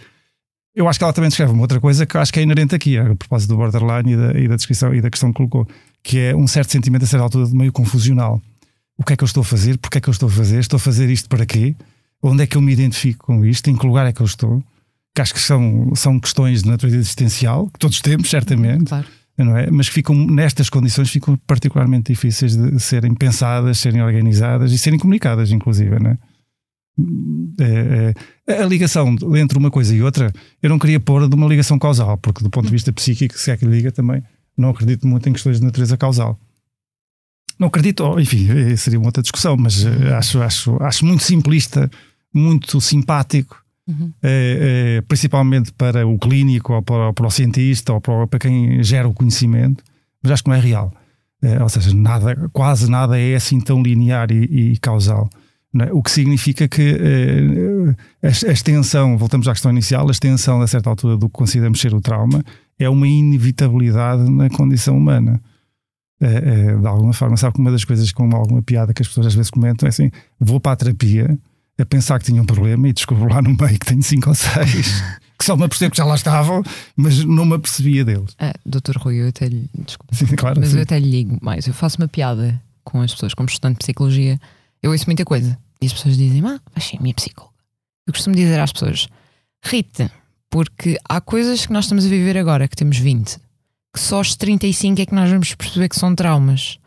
[0.74, 2.98] eu acho que ela também descreve uma outra coisa que acho que é inerente aqui,
[2.98, 5.66] a propósito do borderline e da, e da descrição e da questão que colocou,
[6.02, 8.42] que é um certo sentimento a certa altura de meio confusional.
[8.96, 9.78] O que é que eu estou a fazer?
[9.78, 10.58] Porquê é que eu estou a fazer?
[10.58, 11.76] Estou a fazer isto para quê?
[12.20, 13.70] Onde é que eu me identifico com isto?
[13.70, 14.62] Em que lugar é que eu estou?
[15.14, 18.86] Que acho que são, são questões de natureza existencial, que todos temos, certamente.
[18.86, 19.06] Claro
[19.44, 19.70] não é?
[19.70, 24.98] Mas que ficam, nestas condições, ficam particularmente difíceis de serem pensadas, serem organizadas e serem
[24.98, 26.18] comunicadas, inclusive, não é?
[27.60, 28.14] É,
[28.48, 31.78] é, a ligação entre uma coisa e outra, eu não queria pôr de uma ligação
[31.78, 34.20] causal, porque do ponto de vista psíquico, se é que liga também,
[34.56, 36.36] não acredito muito em questões de natureza causal.
[37.56, 41.88] Não acredito, enfim, eh, seria uma outra discussão, mas eh, acho, acho, acho muito simplista,
[42.34, 43.56] muito simpático
[43.88, 44.12] Uhum.
[44.22, 48.82] É, é, principalmente para o clínico ou para, para o cientista ou para, para, quem
[48.82, 49.82] gera o conhecimento,
[50.22, 50.92] mas acho que não é real.
[51.40, 55.30] É, ou seja, nada, quase nada é assim tão linear e, e causal.
[55.80, 55.92] É?
[55.92, 56.96] O que significa que
[58.22, 61.80] a, a, extensão, voltamos à questão inicial, a extensão a certa altura do que consideramos
[61.80, 62.42] ser o trauma
[62.78, 65.40] é uma inevitabilidade na condição humana.
[66.20, 69.34] De alguma forma, sabe que uma das coisas com alguma piada que as pessoas às
[69.34, 71.38] vezes comentam é assim: vou para a terapia
[71.78, 74.34] a pensar que tinha um problema e descobri lá no meio que tenho cinco ou
[74.34, 75.02] seis.
[75.38, 76.62] que só me apercebo que já lá estavam,
[76.96, 78.34] mas não me apercebia deles.
[78.38, 79.70] Ah, doutor Rui, eu até lhe.
[79.72, 80.14] Desculpa.
[80.14, 80.76] Sim, claro, mas sim.
[80.76, 81.66] eu até lhe ligo mais.
[81.66, 84.40] Eu faço uma piada com as pessoas, como estudante de psicologia.
[84.82, 85.56] Eu ouço muita coisa.
[85.80, 87.54] E as pessoas dizem, ah, vai ser minha psicóloga.
[88.04, 89.06] Eu costumo dizer às pessoas,
[89.64, 90.10] Rita,
[90.50, 93.38] porque há coisas que nós estamos a viver agora, que temos 20,
[93.94, 96.78] que só aos 35 é que nós vamos perceber que são traumas.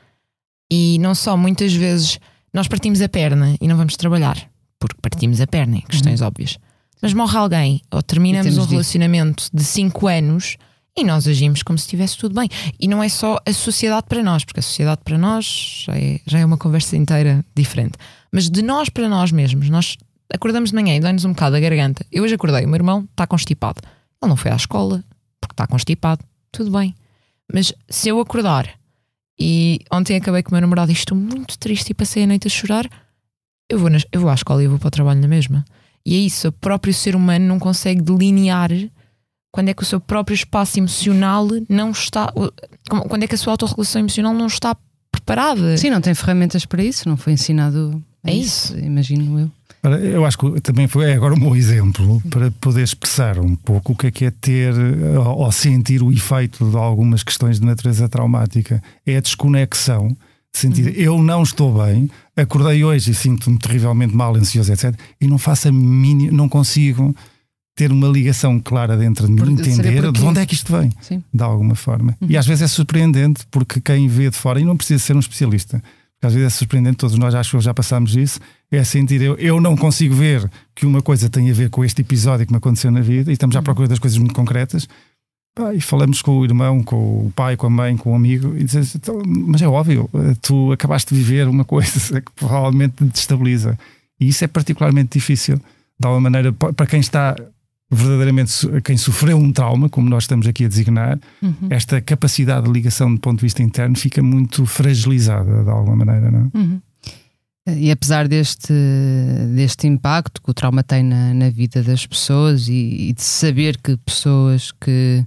[0.69, 2.19] E não só, muitas vezes
[2.53, 4.50] nós partimos a perna e não vamos trabalhar
[4.81, 6.27] porque partimos a perna, em questões uhum.
[6.27, 6.57] óbvias.
[7.01, 10.57] Mas morre alguém, ou terminamos um relacionamento de 5 anos
[10.97, 12.49] e nós agimos como se estivesse tudo bem.
[12.79, 16.19] E não é só a sociedade para nós, porque a sociedade para nós já é,
[16.25, 17.93] já é uma conversa inteira diferente.
[18.31, 19.97] Mas de nós para nós mesmos, nós
[20.33, 22.05] acordamos de manhã e dá-nos um bocado a garganta.
[22.11, 23.81] Eu hoje acordei, o meu irmão está constipado.
[24.21, 25.03] Ele não foi à escola
[25.39, 26.23] porque está constipado.
[26.51, 26.93] Tudo bem.
[27.51, 28.69] Mas se eu acordar
[29.39, 32.47] e ontem acabei com o meu namorado e estou muito triste e passei a noite
[32.47, 32.87] a chorar,
[33.71, 35.65] eu vou, na, eu vou à escola e eu vou para o trabalho na mesma.
[36.05, 38.71] E é isso, o próprio ser humano não consegue delinear
[39.51, 42.33] quando é que o seu próprio espaço emocional não está.
[43.07, 44.75] Quando é que a sua autorregulação emocional não está
[45.11, 45.77] preparada.
[45.77, 48.01] Sim, não tem ferramentas para isso, não foi ensinado.
[48.23, 49.51] É isso, isso imagino eu.
[49.83, 53.93] Eu acho que também foi é agora um bom exemplo para poder expressar um pouco
[53.93, 54.73] o que é que é ter
[55.17, 58.81] ou sentir o efeito de algumas questões de natureza traumática.
[59.05, 60.15] É a desconexão
[60.53, 60.93] sentir uhum.
[60.93, 64.93] eu não estou bem, acordei hoje e sinto-me terrivelmente mal, ansioso, etc.
[65.19, 67.15] E não faço a mínima, não consigo
[67.75, 70.75] ter uma ligação clara dentro de mim, Por- saber entender de onde é que isto
[70.77, 71.23] vem, Sim.
[71.33, 72.15] de alguma forma.
[72.21, 75.19] E às vezes é surpreendente, porque quem vê de fora, e não precisa ser um
[75.19, 75.81] especialista,
[76.13, 79.35] porque às vezes é surpreendente, todos nós acho que já passámos isso, é sentir, eu,
[79.37, 82.57] eu não consigo ver que uma coisa tem a ver com este episódio que me
[82.57, 84.87] aconteceu na vida, e estamos à procura das coisas muito concretas,
[85.53, 86.95] Pá, e falamos com o irmão, com
[87.27, 90.33] o pai, com a mãe, com o amigo, e dizes, "Então, mas é óbvio, eh,
[90.41, 93.77] tu acabaste de viver uma coisa que provavelmente te destabiliza.
[94.19, 97.35] E isso é particularmente difícil, de alguma maneira, pa- para quem está
[97.93, 98.53] verdadeiramente,
[98.85, 101.67] quem sofreu um trauma, como nós estamos aqui a designar, Uhum.
[101.69, 106.31] esta capacidade de ligação do ponto de vista interno fica muito fragilizada, de alguma maneira,
[106.31, 106.57] não é?
[106.57, 106.81] Uhum.
[107.75, 108.73] E apesar deste,
[109.53, 113.77] deste impacto que o trauma tem na, na vida das pessoas e, e de saber
[113.83, 115.23] que pessoas que,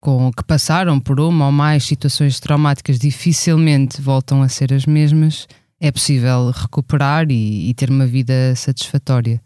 [0.00, 5.46] com, que passaram por uma ou mais situações traumáticas dificilmente voltam a ser as mesmas,
[5.80, 9.40] é possível recuperar e, e ter uma vida satisfatória.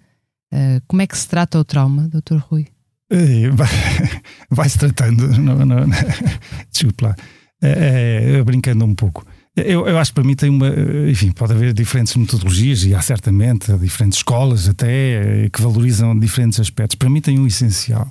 [0.53, 2.37] Uh, como é que se trata o trauma, Dr.
[2.39, 2.67] Rui?
[3.11, 3.69] Eh, vai-
[4.51, 5.87] Vai-se tratando, não, não,
[6.71, 7.15] desculpe lá,
[7.63, 9.27] É, é, brincando um pouco.
[9.57, 10.69] Eu, eu acho que para mim tem uma.
[11.09, 16.97] Enfim, pode haver diferentes metodologias e há certamente diferentes escolas até que valorizam diferentes aspectos.
[16.97, 18.11] Para mim tem um essencial,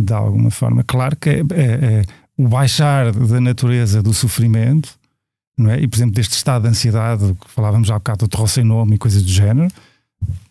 [0.00, 0.82] de alguma forma.
[0.82, 2.04] Claro que é, é- é
[2.36, 4.98] o baixar da natureza do sofrimento,
[5.58, 5.78] não é?
[5.78, 8.94] E, por exemplo, deste estado de ansiedade que falávamos há bocado do terror sem nome
[8.94, 9.68] e coisas do género,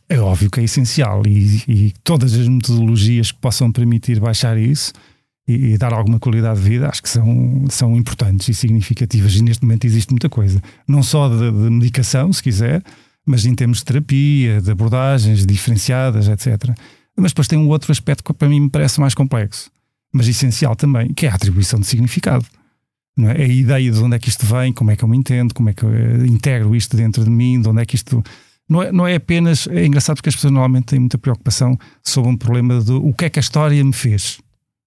[0.08, 4.94] é óbvio que é essencial e, e todas as metodologias que possam permitir baixar isso
[5.48, 9.44] e, e dar alguma qualidade de vida acho que são, são importantes e significativas e
[9.44, 12.84] neste momento existe muita coisa não só de, de medicação se quiser
[13.24, 16.76] mas em termos de terapia, de abordagens diferenciadas, etc
[17.20, 19.72] mas depois tem um outro aspecto que para mim me parece mais complexo
[20.12, 22.46] mas essencial também, que é a atribuição de significado
[23.16, 23.42] não é?
[23.42, 25.70] a ideia de onde é que isto vem, como é que eu me entendo como
[25.70, 28.24] é que eu eh, integro isto dentro de mim, de onde é que isto
[28.70, 29.68] não é, não é apenas.
[29.68, 33.26] É engraçado porque as pessoas normalmente têm muita preocupação sobre um problema de o que
[33.26, 34.40] é que a história me fez.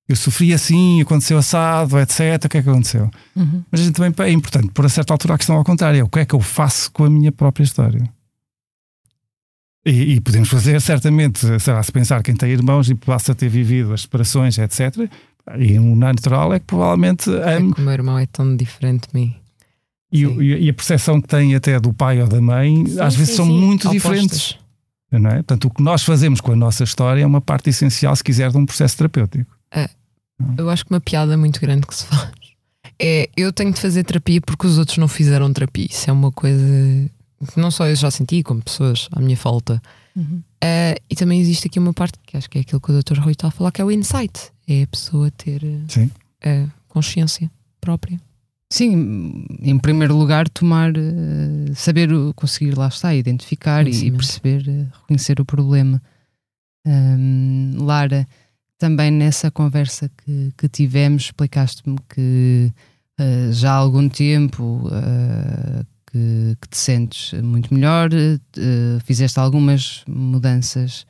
[0.09, 2.45] Eu sofri assim, aconteceu assado, etc.
[2.45, 3.11] O que é que aconteceu?
[3.35, 3.62] Uhum.
[3.71, 6.05] Mas a gente também é importante, por a certa altura, a questão ao contrário: é
[6.05, 8.09] o que é que eu faço com a minha própria história?
[9.85, 13.35] E, e podemos fazer, certamente, sei lá, se pensar quem tem irmãos e passa a
[13.35, 15.09] ter vivido as separações, etc.
[15.59, 19.09] E um natural é que provavelmente É ame que o meu irmão é tão diferente
[19.12, 19.35] de mim.
[20.12, 23.18] e, o- e a percepção que tem até do pai ou da mãe, às Sim,
[23.18, 23.59] vezes sim, são sim.
[23.61, 24.03] muito Opostas.
[24.03, 24.59] diferentes.
[25.11, 25.35] Não é?
[25.37, 28.51] Portanto, o que nós fazemos com a nossa história é uma parte essencial, se quiser,
[28.51, 29.51] de um processo terapêutico.
[30.57, 32.31] Eu acho que uma piada muito grande que se faz
[33.01, 35.87] é eu tenho de fazer terapia porque os outros não fizeram terapia.
[35.90, 37.11] Isso é uma coisa
[37.46, 39.81] que não só eu já senti, como pessoas à minha falta.
[40.14, 40.42] Uhum.
[40.62, 43.18] Eh, e também existe aqui uma parte que acho que é aquilo que o Dr.
[43.18, 44.50] Rui está a falar, que é o insight.
[44.68, 46.11] É a pessoa ter Sim.
[46.44, 47.50] a consciência
[47.81, 48.20] própria.
[48.70, 54.62] Sim, em primeiro lugar, tomar, eh, saber, o- conseguir lá está, identificar e, e perceber,
[55.02, 56.00] reconhecer o problema.
[56.87, 58.26] Ahm, Lara,
[58.78, 62.72] também nessa conversa que, que tivemos, explicaste-me que
[63.52, 64.88] já há algum tempo
[66.12, 71.07] que, que te sentes muito melhor, eh, fizeste algumas mudanças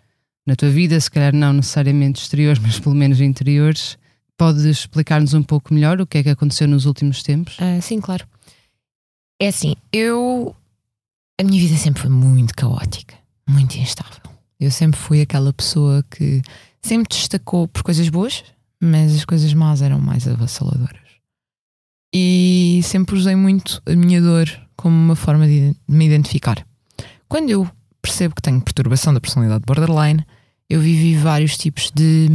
[0.47, 3.99] na tua vida, se calhar não necessariamente exteriores, mas pelo menos interiores.
[4.37, 7.57] Podes explicar-nos um pouco melhor o que é que aconteceu nos últimos tempos?
[7.61, 8.27] Ah, sim, claro.
[9.41, 10.55] É assim, eu.
[11.39, 13.15] A minha vida sempre foi muito caótica,
[13.49, 14.23] muito instável.
[14.59, 16.41] Eu sempre fui aquela pessoa que
[16.81, 18.45] sempre destacou por coisas boas,
[18.81, 21.12] mas as coisas más eram mais avassaladoras.
[22.15, 26.65] E sempre usei muito a minha dor como uma forma de me identificar.
[27.29, 27.69] Quando eu
[28.03, 30.27] percebo que tenho perturbação da personalidade borderline,
[30.69, 32.29] eu vivi vários tipos de,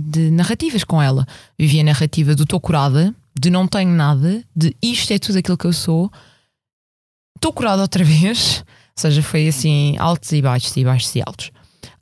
[0.00, 1.26] de narrativas com ela.
[1.58, 5.58] Vivi a narrativa do estou curada, de não tenho nada, de isto é tudo aquilo
[5.58, 6.10] que eu sou,
[7.36, 8.64] estou curada outra vez.
[8.96, 11.50] Ou seja, foi assim, altos e baixos e baixos e altos.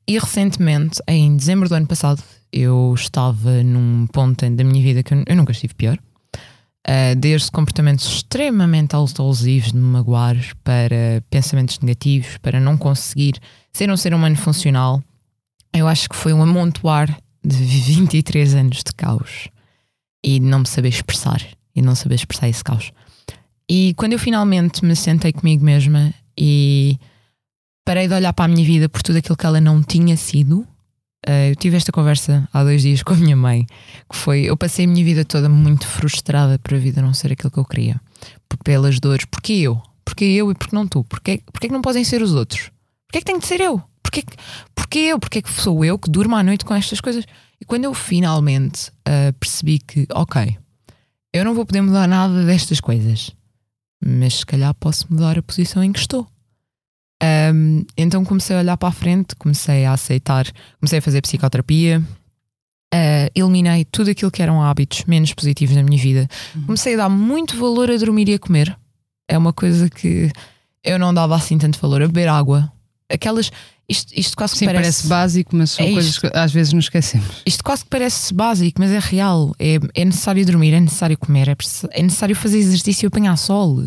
[0.07, 5.13] E recentemente, em dezembro do ano passado, eu estava num ponto da minha vida que
[5.13, 5.99] eu nunca estive pior.
[6.87, 13.41] Uh, desde comportamentos extremamente autolesivos de me magoar para pensamentos negativos, para não conseguir
[13.73, 15.03] ser um ser humano funcional.
[15.73, 17.57] Eu acho que foi um amontoar de
[17.97, 19.49] 23 anos de caos
[20.23, 21.41] e de não me saber expressar
[21.75, 22.93] e não saber expressar esse caos.
[23.69, 26.99] E quando eu finalmente me sentei comigo mesma e
[27.85, 30.67] parei de olhar para a minha vida por tudo aquilo que ela não tinha sido,
[31.49, 33.67] eu tive esta conversa há dois dias com a minha mãe,
[34.11, 37.33] que foi, eu passei a minha vida toda muito frustrada por a vida não ser
[37.33, 38.01] aquilo que eu queria,
[38.65, 39.81] pelas dores, porque eu?
[40.05, 41.03] Porque eu e porque não tu?
[41.05, 42.71] Porque é que não podem ser os outros?
[43.07, 43.83] Porque é que tem de ser eu?
[44.03, 44.37] Porque, que-
[44.75, 45.19] porque eu?
[45.19, 47.25] Porque é que sou eu que durmo à noite com estas coisas?
[47.61, 50.57] E quando eu finalmente ah, percebi que, ok,
[51.33, 53.31] eu não vou poder mudar nada destas coisas,
[54.05, 56.27] mas se calhar posso mudar a posição em que estou.
[57.23, 60.47] Um, então comecei a olhar para a frente, comecei a aceitar,
[60.79, 62.03] comecei a fazer psicoterapia,
[62.95, 66.29] uh, eliminei tudo aquilo que eram hábitos menos positivos na minha vida.
[66.55, 66.63] Uhum.
[66.65, 68.77] Comecei a dar muito valor a dormir e a comer.
[69.29, 70.31] É uma coisa que
[70.83, 72.71] eu não dava assim tanto valor, a beber água.
[73.11, 73.51] Aquelas.
[73.87, 74.83] Isto, isto quase que Sim, parece...
[74.83, 76.21] parece básico, mas são É coisas isto.
[76.23, 77.43] que às vezes nos esquecemos.
[77.45, 79.55] Isto quase que parece básico, mas é real.
[79.59, 81.57] É, é necessário dormir, é necessário comer, é,
[81.91, 83.85] é necessário fazer exercício e apanhar sol.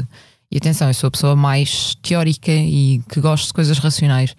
[0.52, 4.36] E atenção, eu sou a pessoa mais teórica e que gosto de coisas racionais.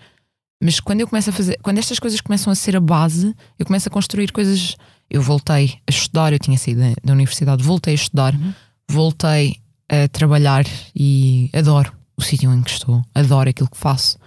[0.62, 3.66] Mas quando eu começo a fazer, quando estas coisas começam a ser a base, eu
[3.66, 4.76] começo a construir coisas.
[5.09, 8.34] Eu voltei a estudar, eu tinha saído da, da universidade, voltei a estudar,
[8.90, 9.56] voltei
[9.88, 14.18] a trabalhar e adoro o sítio em que estou, adoro aquilo que faço.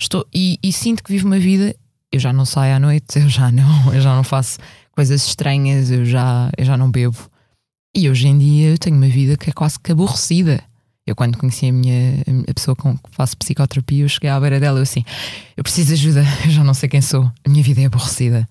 [0.00, 1.74] Estou, e, e sinto que vivo uma vida.
[2.12, 4.58] Eu já não saio à noite, eu já não, eu já não faço
[4.92, 7.18] coisas estranhas, eu já, eu já não bebo.
[7.94, 10.62] E hoje em dia eu tenho uma vida que é quase que aborrecida.
[11.06, 14.60] Eu, quando conheci a minha a pessoa com que faço psicoterapia, eu cheguei à beira
[14.60, 15.04] dela e assim:
[15.56, 18.48] eu preciso de ajuda, eu já não sei quem sou, a minha vida é aborrecida.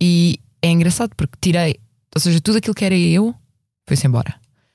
[0.00, 1.76] E é engraçado porque tirei,
[2.14, 3.34] ou seja, tudo aquilo que era eu
[3.86, 4.34] foi-se embora.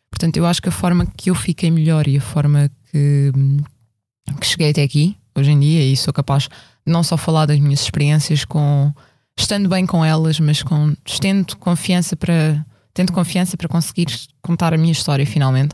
[0.10, 3.32] Portanto, eu acho que a forma que eu fiquei melhor e a forma que,
[4.40, 6.50] que cheguei até aqui, hoje em dia, e sou capaz de
[6.86, 8.94] não só falar das minhas experiências com
[9.38, 14.08] estando bem com elas, mas com tendo confiança para tendo confiança para conseguir
[14.42, 15.74] contar a minha história finalmente,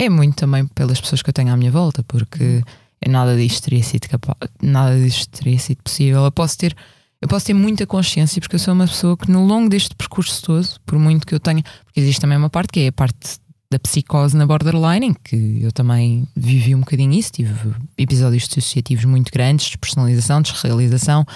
[0.00, 2.62] é muito também pelas pessoas que eu tenho à minha volta, porque
[3.06, 6.24] nada disto teria sido capaz, nada disto teria sido possível.
[6.24, 6.74] Eu posso ter
[7.20, 10.42] eu posso ter muita consciência porque eu sou uma pessoa que no longo deste percurso
[10.42, 13.38] todo, por muito que eu tenha, porque existe também uma parte que é a parte
[13.70, 17.52] da psicose na borderline, em que eu também vivi um bocadinho isso, tive
[17.98, 21.26] episódios dissociativos muito grandes, despersonalização, desrealização,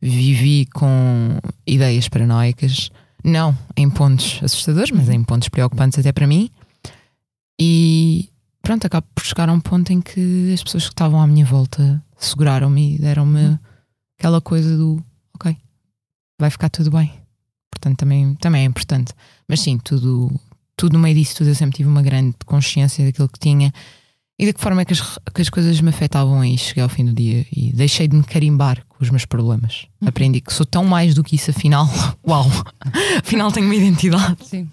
[0.00, 2.90] vivi com ideias paranoicas,
[3.22, 6.50] não em pontos assustadores, mas em pontos preocupantes até para mim.
[7.60, 8.28] E
[8.62, 11.44] pronto, acabo por chegar a um ponto em que as pessoas que estavam à minha
[11.44, 13.58] volta seguraram-me e deram-me
[14.18, 15.02] aquela coisa do
[15.34, 15.56] ok,
[16.40, 17.12] vai ficar tudo bem.
[17.70, 19.12] Portanto, também, também é importante.
[19.48, 20.32] Mas sim, tudo,
[20.76, 23.72] tudo no meio disso tudo eu sempre tive uma grande consciência daquilo que tinha
[24.38, 26.88] e de que forma é que as, que as coisas me afetavam e cheguei ao
[26.88, 29.86] fim do dia e deixei de me carimbar com os meus problemas.
[30.04, 31.88] Aprendi que sou tão mais do que isso, afinal,
[32.26, 32.46] uau,
[33.18, 34.44] afinal tenho uma identidade.
[34.44, 34.68] Sim.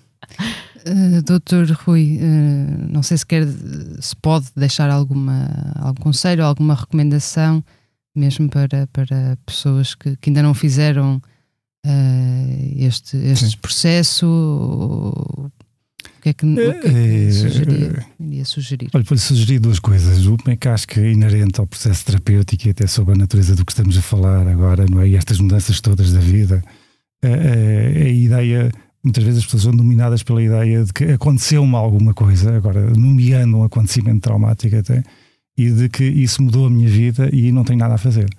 [0.88, 3.46] Uh, Doutor Rui, uh, não sei se quer,
[4.00, 7.64] se pode deixar alguma, algum conselho, alguma recomendação,
[8.16, 11.22] mesmo para, para pessoas que, que ainda não fizeram
[11.86, 14.28] uh, este, este processo.
[14.28, 15.52] O
[16.22, 18.90] que é que, o que, é que sugeria, iria sugerir?
[18.94, 20.26] Olha, vou-lhe sugerir duas coisas.
[20.26, 23.56] Uma é que acho que é inerente ao processo terapêutico e até sobre a natureza
[23.56, 25.08] do que estamos a falar agora, não é?
[25.08, 26.64] E estas mudanças todas da vida.
[27.24, 28.72] A, a, a ideia
[29.04, 33.58] muitas vezes as pessoas são dominadas pela ideia de que aconteceu-me alguma coisa, agora nomeando
[33.58, 35.04] um acontecimento traumático até,
[35.58, 38.30] e de que isso mudou a minha vida e não tenho nada a fazer.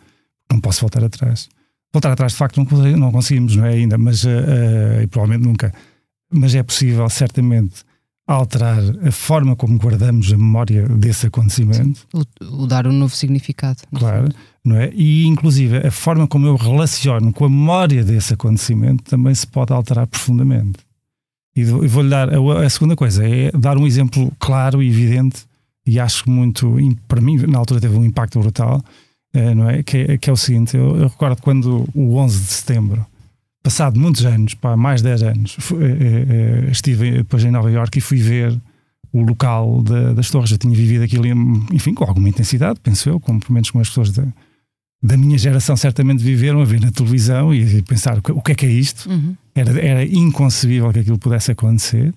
[0.51, 1.49] Não posso voltar atrás.
[1.93, 5.47] Voltar atrás, de facto, não, não conseguimos, não é ainda, mas uh, uh, e provavelmente
[5.47, 5.75] nunca.
[6.33, 7.85] Mas é possível, certamente,
[8.27, 12.07] alterar a forma como guardamos a memória desse acontecimento.
[12.13, 13.83] O, o dar um novo significado.
[13.95, 14.29] Claro,
[14.65, 14.91] não é?
[14.95, 19.73] E inclusive a forma como eu relaciono com a memória desse acontecimento também se pode
[19.73, 20.79] alterar profundamente.
[21.55, 25.45] E vou-lhe dar a, a, segunda coisa, é dar um exemplo claro e evidente,
[25.87, 28.83] e acho muito, para mim, na altura teve um impacto brutal,
[29.35, 29.83] é, não é?
[29.83, 30.19] Que, é?
[30.19, 33.07] que é o seguinte: eu, eu, recordo quando o 11 de setembro,
[33.63, 37.99] passado muitos anos, pá, mais de 10 anos, fui, é, estive depois em Nova Iorque
[37.99, 38.59] e fui ver
[39.13, 40.51] o local de, das torres.
[40.51, 41.27] Eu tinha vivido aquilo,
[41.73, 44.27] enfim, com alguma intensidade, penso eu, como pelo menos com as pessoas da,
[45.03, 48.41] da minha geração certamente viveram a ver na televisão e, e pensar o que, o
[48.41, 49.11] que, é que é isto.
[49.11, 49.37] Uhum.
[49.55, 52.15] Era, era inconcebível que aquilo pudesse acontecer.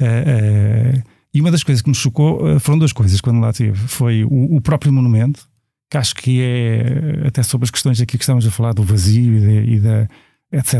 [0.00, 1.02] Uh, uh,
[1.32, 3.76] e uma das coisas que me chocou uh, foram duas coisas quando lá estive.
[3.88, 5.48] Foi o, o, próprio monumento,
[5.88, 9.36] que acho que é, até sobre as questões aqui que estamos a falar do vazio
[9.36, 10.08] e, de, e da
[10.52, 10.74] etc.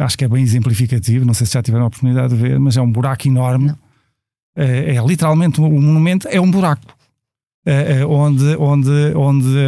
[0.00, 1.24] acho que é bem exemplificativo.
[1.24, 3.74] Não sei se já tiveram a oportunidade de ver, mas é um buraco enorme.
[4.56, 6.94] É, é literalmente o monumento é um buraco.
[7.66, 9.58] Uh, onde, onde, onde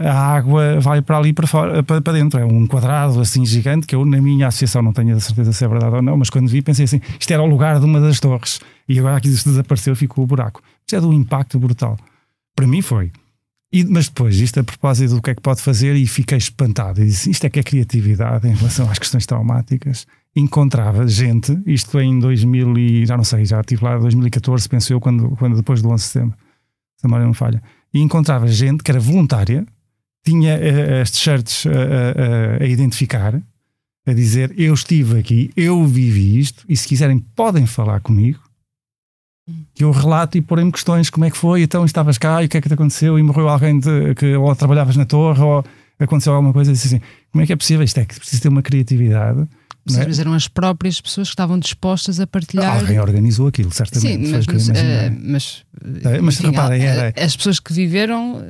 [0.00, 2.40] a água vai para ali para, fora, para, para, dentro.
[2.40, 5.62] É um quadrado assim gigante que eu, na minha associação, não tenho a certeza se
[5.62, 8.00] é verdade ou não, mas quando vi pensei assim: isto era o lugar de uma
[8.00, 8.58] das torres
[8.88, 10.62] e agora aqui isto desapareceu, ficou o buraco.
[10.80, 11.98] Isto é de um impacto brutal.
[12.56, 13.12] Para mim foi.
[13.72, 17.00] E, mas depois, isto a propósito do que é que pode fazer, e fiquei espantado.
[17.00, 20.06] E disse: isto é que é criatividade em relação às questões traumáticas.
[20.36, 24.92] Encontrava gente, isto em 2000 e já não sei, já estive lá em 2014, penso
[24.92, 26.38] eu, quando, quando depois do 11 de setembro
[27.02, 27.62] se a memória não falha,
[27.92, 29.66] e encontrava gente que era voluntária,
[30.24, 33.34] tinha uh, as t-shirts uh, uh, a identificar,
[34.06, 38.38] a dizer: Eu estive aqui, eu vivi isto, e se quiserem podem falar comigo,
[39.74, 42.48] que eu relato e pôr-me questões como é que foi, então estavas cá e o
[42.48, 45.64] que é que te aconteceu e morreu alguém de, que ou trabalhavas na torre ou
[45.98, 47.84] aconteceu alguma coisa assim, como é que é possível?
[47.84, 49.46] Isto é que precisa ter uma criatividade.
[49.88, 52.78] Às vezes eram as próprias pessoas que estavam dispostas a partilhar.
[52.78, 54.26] Alguém organizou aquilo, certamente.
[54.26, 54.72] Sim, mas, mas, uh,
[55.20, 55.64] mas,
[56.22, 57.24] mas enfim, repara, era...
[57.24, 58.40] as pessoas que viveram,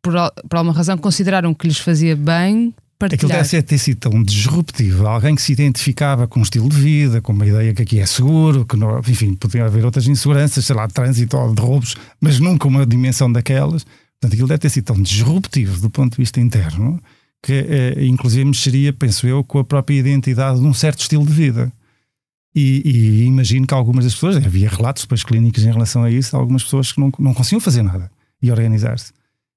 [0.00, 0.14] por,
[0.48, 3.40] por alguma razão, consideraram que lhes fazia bem partilhar.
[3.40, 5.06] Aquilo deve ter sido tão disruptivo.
[5.06, 8.06] Alguém que se identificava com um estilo de vida, com uma ideia que aqui é
[8.06, 11.96] seguro, que não, enfim, podiam haver outras inseguranças, sei lá, de trânsito ou de roubos,
[12.20, 13.84] mas nunca uma dimensão daquelas.
[13.84, 17.02] Portanto, aquilo deve ter sido tão disruptivo do ponto de vista interno
[17.42, 21.32] que, eh, inclusive, mexeria, penso eu, com a própria identidade de um certo estilo de
[21.32, 21.72] vida.
[22.54, 26.36] E, e, imagino que algumas das pessoas, havia relatos depois clínicos em relação a isso,
[26.36, 28.10] algumas pessoas que não, não conseguiam fazer nada
[28.42, 29.12] e organizar-se.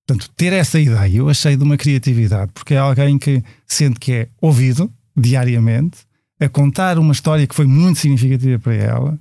[0.06, 4.12] Portanto, ter essa ideia eu achei de uma criatividade, porque é alguém que sente que
[4.12, 6.00] é ouvido diariamente,
[6.40, 9.20] a contar uma história que foi muito significativa para ela,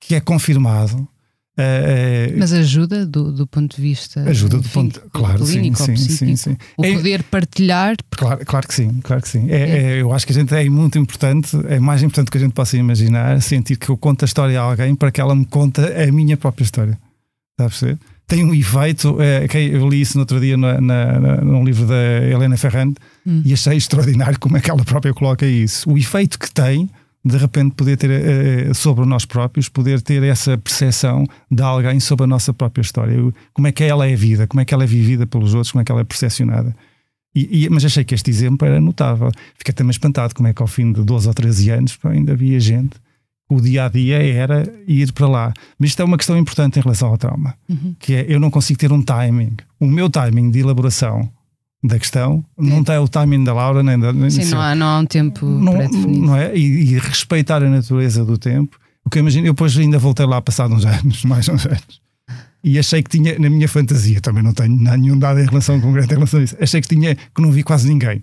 [0.00, 1.08] que é confirmado.
[1.58, 6.16] Uh, Mas ajuda do, do ponto de vista ajuda do ponto claro clínico sim, sim,
[6.16, 9.82] sim, sim, o é, poder partilhar claro, claro que sim claro que sim é, é.
[9.82, 12.52] É, eu acho que a gente é muito importante é mais importante que a gente
[12.52, 16.02] possa imaginar sentir que eu conto a história a alguém para que ela me conta
[16.02, 16.98] a minha própria história
[17.60, 17.98] está a perceber?
[18.30, 19.20] Tem um efeito.
[19.20, 21.96] É, eu li isso no outro dia na, na, num livro da
[22.30, 22.94] Helena Ferrand
[23.26, 23.42] hum.
[23.44, 25.90] e achei extraordinário como é que ela própria coloca isso.
[25.90, 26.88] O efeito que tem
[27.22, 32.24] de repente poder ter uh, sobre nós próprios, poder ter essa percepção de alguém sobre
[32.24, 33.14] a nossa própria história.
[33.52, 35.82] Como é que ela é vida, como é que ela é vivida pelos outros, como
[35.82, 36.74] é que ela é percepcionada.
[37.34, 39.30] E, e, mas achei que este exemplo era notável.
[39.58, 42.58] Fiquei também espantado como é que ao fim de 12 ou 13 anos ainda havia
[42.58, 42.96] gente
[43.50, 45.52] o dia a dia era ir para lá.
[45.78, 47.94] Mas isto é uma questão importante em relação ao trauma, uhum.
[47.98, 49.56] que é eu não consigo ter um timing.
[49.78, 51.28] O meu timing de elaboração
[51.82, 54.12] da questão não tem o timing da Laura nem da.
[54.30, 55.72] Sim, não há, não há um tempo não.
[55.88, 56.54] Não é?
[56.56, 58.78] E, e, respeitar a natureza do tempo.
[59.04, 62.00] O que eu imagino, eu depois ainda voltei lá passado uns anos, mais uns anos.
[62.62, 66.12] E achei que tinha, na minha fantasia, também não tenho nenhum dado em relação concreta
[66.12, 68.22] em relação a isso, achei que tinha, que não vi quase ninguém.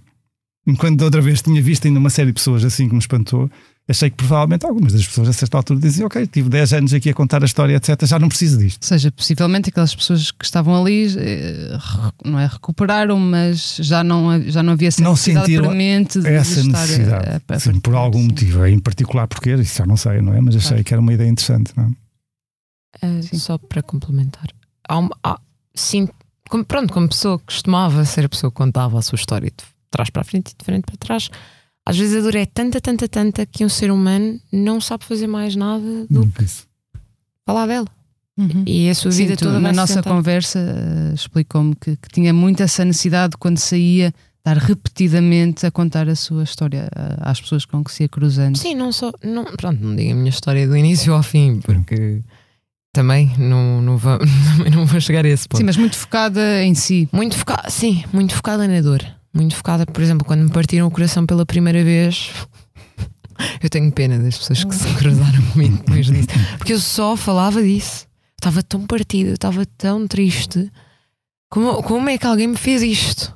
[0.66, 3.50] Enquanto da outra vez tinha visto ainda uma série de pessoas assim que me espantou,
[3.88, 7.10] achei que provavelmente algumas das pessoas a certa altura diziam: Ok, tive 10 anos aqui
[7.10, 8.84] a contar a história, etc., já não preciso disto.
[8.84, 11.78] Ou seja, possivelmente aquelas pessoas que estavam ali, eh,
[12.26, 16.64] não é recuperaram, mas já não, já não havia essa não necessidade premente de essa
[16.64, 17.30] necessidade.
[17.30, 18.28] A, a, a, sim, por algum sim.
[18.28, 20.42] motivo, em particular porque isso já não sei, não é?
[20.42, 20.84] Mas achei claro.
[20.84, 21.88] que era uma ideia interessante, não é?
[23.06, 24.48] Uh, só para complementar,
[24.88, 25.40] há uma, há,
[25.76, 26.10] sim,
[26.50, 29.64] como, pronto, como pessoa que costumava ser a pessoa que contava a sua história de
[29.92, 31.30] trás para a frente e de frente para trás
[31.88, 35.26] às vezes a dor é tanta, tanta, tanta que um ser humano não sabe fazer
[35.26, 36.46] mais nada do que
[37.46, 37.88] falar dela.
[38.38, 38.64] Uhum.
[38.66, 40.12] E a sua vida Sim, toda Na nossa sentar.
[40.12, 46.10] conversa uh, explicou-me que, que, tinha muito essa necessidade quando saía estar repetidamente a contar
[46.10, 48.58] a sua história uh, às pessoas com que se ia cruzando.
[48.58, 49.14] Sim, não só.
[49.24, 52.22] Não, pronto, não diga a minha história do início ao fim, porque
[52.92, 54.20] também não, não, vou,
[54.76, 55.60] não vou chegar a esse ponto.
[55.60, 57.08] Sim, mas muito focada em si.
[57.14, 59.02] Muito focada, sim, muito focada na dor
[59.34, 59.86] muito focada.
[59.86, 62.32] Por exemplo, quando me partiram o coração pela primeira vez,
[63.62, 67.62] eu tenho pena das pessoas que se cruzaram comigo depois disso, porque eu só falava
[67.62, 68.08] disso.
[68.40, 70.72] Estava tão partida, estava tão triste.
[71.50, 73.36] Como, como é que alguém me fez isto?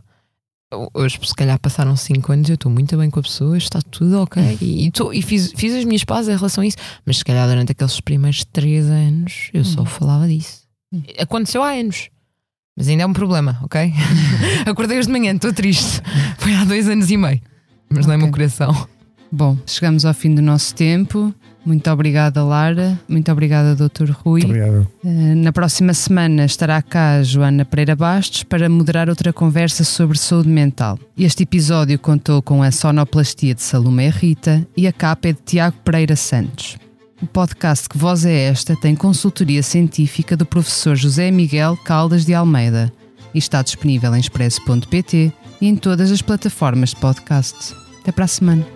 [0.93, 4.21] Hoje, se calhar, passaram 5 anos, eu estou muito bem com a pessoa, está tudo
[4.21, 4.57] ok.
[4.61, 6.77] E, e, tô, e fiz, fiz as minhas pazes em relação a isso.
[7.05, 9.85] Mas se calhar, durante aqueles primeiros 3 anos, eu só uhum.
[9.85, 10.61] falava disso.
[11.19, 12.09] Aconteceu há anos.
[12.75, 13.93] Mas ainda é um problema, ok?
[14.65, 16.01] Acordei hoje de manhã, estou triste.
[16.37, 17.41] Foi há dois anos e meio.
[17.89, 18.17] Mas okay.
[18.17, 18.87] dá-me o coração.
[19.31, 21.33] Bom, chegamos ao fim do nosso tempo.
[21.65, 22.99] Muito obrigada, Lara.
[23.07, 24.11] Muito obrigada, Dr.
[24.11, 24.41] Rui.
[24.41, 24.87] Muito obrigado.
[25.03, 30.17] Uh, na próxima semana estará cá a Joana Pereira Bastos para moderar outra conversa sobre
[30.17, 30.97] saúde mental.
[31.17, 35.77] Este episódio contou com a sonoplastia de Salomé Rita e a capa é de Tiago
[35.83, 36.77] Pereira Santos.
[37.21, 42.33] O podcast Que Voz é Esta tem consultoria científica do professor José Miguel Caldas de
[42.33, 42.91] Almeida
[43.31, 47.75] e está disponível em expresso.pt e em todas as plataformas de podcast.
[47.99, 48.67] Até para a semana.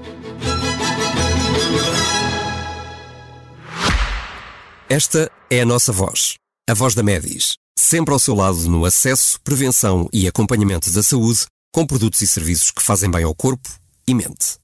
[4.88, 6.36] Esta é a nossa voz,
[6.70, 11.48] a voz da Medis, sempre ao seu lado no acesso, prevenção e acompanhamento da saúde,
[11.74, 13.68] com produtos e serviços que fazem bem ao corpo
[14.08, 14.64] e mente.